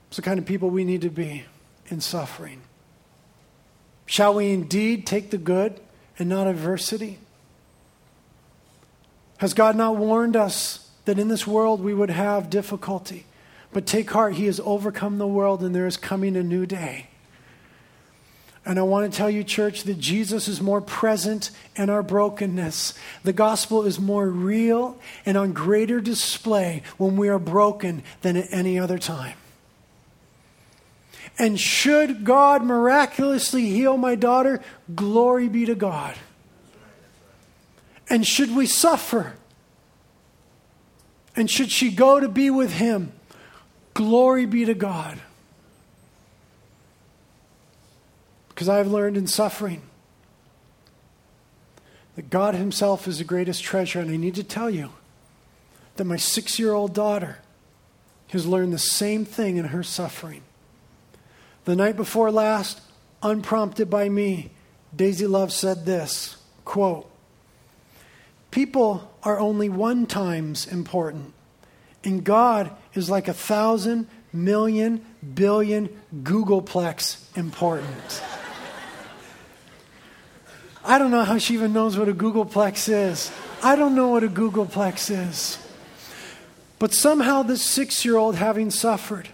It's 0.09 0.17
the 0.17 0.23
kind 0.23 0.39
of 0.39 0.47
people 0.47 0.71
we 0.71 0.85
need 0.85 1.03
to 1.03 1.11
be 1.11 1.45
in 1.89 2.01
suffering. 2.01 2.63
Shall 4.07 4.35
we 4.35 4.53
indeed 4.53 5.07
take 5.07 5.31
the 5.31 5.39
good 5.39 5.81
and 6.19 6.31
not 6.31 6.47
adversity? 6.47 7.19
Has 9.37 9.53
God 9.53 9.77
not 9.77 9.97
warned 9.97 10.35
us 10.35 10.91
that 11.05 11.19
in 11.19 11.29
this 11.29 11.47
world 11.47 11.83
we 11.83 11.93
would 11.93 12.11
have 12.11 12.49
difficulty? 12.49 13.27
But 13.73 13.87
take 13.87 14.11
heart, 14.11 14.35
he 14.35 14.47
has 14.47 14.61
overcome 14.61 15.19
the 15.19 15.27
world, 15.27 15.63
and 15.63 15.75
there 15.75 15.87
is 15.87 15.97
coming 15.97 16.37
a 16.37 16.43
new 16.43 16.67
day. 16.67 17.09
And 18.65 18.79
I 18.79 18.83
want 18.83 19.11
to 19.11 19.17
tell 19.17 19.31
you, 19.31 19.43
church, 19.43 19.83
that 19.85 19.99
Jesus 19.99 20.47
is 20.47 20.61
more 20.61 20.81
present 20.81 21.51
in 21.75 21.91
our 21.91 22.03
brokenness. 22.03 22.95
The 23.25 23.33
gospel 23.33 23.85
is 23.85 23.99
more 23.99 24.29
real 24.29 25.01
and 25.27 25.37
on 25.37 25.53
greater 25.53 26.01
display 26.01 26.83
when 26.97 27.17
we 27.17 27.29
are 27.29 27.41
broken 27.41 28.05
than 28.21 28.37
at 28.37 28.47
any 28.53 28.79
other 28.79 28.99
time. 28.99 29.37
And 31.39 31.59
should 31.59 32.25
God 32.25 32.63
miraculously 32.63 33.67
heal 33.67 33.97
my 33.97 34.15
daughter, 34.15 34.63
glory 34.95 35.49
be 35.49 35.65
to 35.67 35.75
God. 35.75 36.15
And 38.09 38.25
should 38.25 38.55
we 38.55 38.67
suffer? 38.67 39.35
And 41.35 41.51
should 41.51 41.73
she 41.73 41.91
go 41.91 42.21
to 42.21 42.29
be 42.29 42.51
with 42.51 42.75
Him, 42.75 43.13
glory 43.95 44.47
be 44.47 44.65
to 44.65 44.75
God. 44.75 45.21
Because 48.49 48.69
I've 48.69 48.89
learned 48.89 49.17
in 49.17 49.27
suffering 49.27 49.83
that 52.17 52.31
God 52.31 52.55
Himself 52.55 53.09
is 53.09 53.19
the 53.19 53.25
greatest 53.25 53.63
treasure. 53.63 54.01
And 54.01 54.11
I 54.11 54.17
need 54.17 54.35
to 54.35 54.45
tell 54.45 54.71
you 54.71 54.91
that 55.97 56.05
my 56.05 56.17
six 56.17 56.59
year 56.59 56.73
old 56.73 56.95
daughter 56.95 57.39
has 58.29 58.47
learned 58.47 58.73
the 58.73 58.79
same 58.79 59.25
thing 59.25 59.57
in 59.57 59.67
her 59.67 59.83
suffering. 59.83 60.43
The 61.65 61.77
night 61.77 61.97
before 61.97 62.31
last, 62.31 62.81
unprompted 63.23 63.89
by 63.89 64.09
me, 64.09 64.51
Daisy 64.95 65.27
Love 65.27 65.53
said 65.53 65.87
this 65.87 66.37
quote, 66.65 67.11
People 68.51 69.11
are 69.23 69.39
only 69.39 69.69
one 69.69 70.07
times 70.07 70.67
important, 70.67 71.33
and 72.05 72.25
God 72.25 72.71
is 72.95 73.09
like 73.09 73.29
a 73.29 73.35
thousand, 73.35 74.09
million, 74.33 75.05
billion 75.35 75.89
googolplex 76.23 77.37
important. 77.37 78.23
I 80.85 80.99
don't 80.99 81.11
know 81.11 81.25
how 81.25 81.39
she 81.39 81.55
even 81.55 81.73
knows 81.73 81.97
what 81.97 82.09
a 82.09 82.15
googolplex 82.15 82.89
is. 82.89 83.31
I 83.63 83.77
don't 83.77 83.95
know 83.95 84.09
what 84.09 84.25
a 84.25 84.29
googolplex 84.29 85.11
is. 85.29 85.59
But 86.79 86.93
somehow, 86.93 87.43
this 87.45 87.63
six 87.63 88.05
year 88.05 88.17
old, 88.17 88.35
having 88.35 88.71
suffered, 88.71 89.29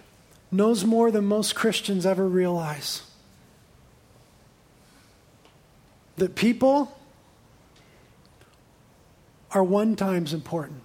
knows 0.51 0.85
more 0.85 1.09
than 1.09 1.25
most 1.25 1.55
Christians 1.55 2.05
ever 2.05 2.27
realize. 2.27 3.01
That 6.17 6.35
people 6.35 6.95
are 9.51 9.63
one 9.63 9.95
times 9.95 10.33
important, 10.33 10.81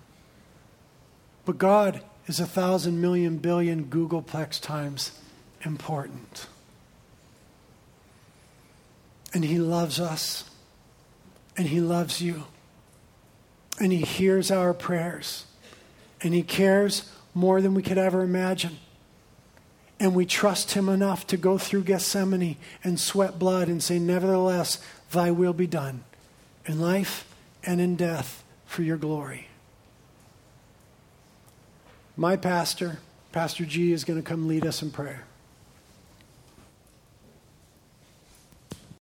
but 1.44 1.58
God 1.58 2.00
is 2.26 2.40
a 2.40 2.46
thousand 2.46 3.00
million 3.00 3.38
billion 3.38 3.84
googolplex 3.84 4.60
times 4.60 5.18
important. 5.62 6.46
And 9.32 9.44
He 9.44 9.58
loves 9.58 10.00
us, 10.00 10.48
and 11.56 11.68
He 11.68 11.80
loves 11.80 12.20
you, 12.20 12.44
and 13.80 13.92
He 13.92 13.98
hears 13.98 14.50
our 14.50 14.72
prayers, 14.72 15.46
and 16.20 16.32
He 16.32 16.42
cares 16.42 17.10
more 17.34 17.60
than 17.60 17.74
we 17.74 17.82
could 17.82 17.98
ever 17.98 18.22
imagine. 18.22 18.78
And 20.00 20.14
we 20.14 20.26
trust 20.26 20.72
Him 20.72 20.88
enough 20.88 21.26
to 21.28 21.36
go 21.36 21.58
through 21.58 21.84
Gethsemane 21.84 22.56
and 22.82 22.98
sweat 22.98 23.38
blood 23.38 23.68
and 23.68 23.82
say, 23.82 23.98
Nevertheless, 23.98 24.78
Thy 25.10 25.30
will 25.30 25.52
be 25.52 25.66
done 25.66 26.04
in 26.66 26.80
life 26.80 27.26
and 27.62 27.80
in 27.80 27.96
death 27.96 28.44
for 28.66 28.82
your 28.82 28.96
glory. 28.96 29.48
My 32.16 32.36
pastor, 32.36 32.98
Pastor 33.32 33.64
G, 33.64 33.92
is 33.92 34.04
going 34.04 34.22
to 34.22 34.28
come 34.28 34.46
lead 34.46 34.64
us 34.64 34.82
in 34.82 34.92
prayer. 34.92 35.24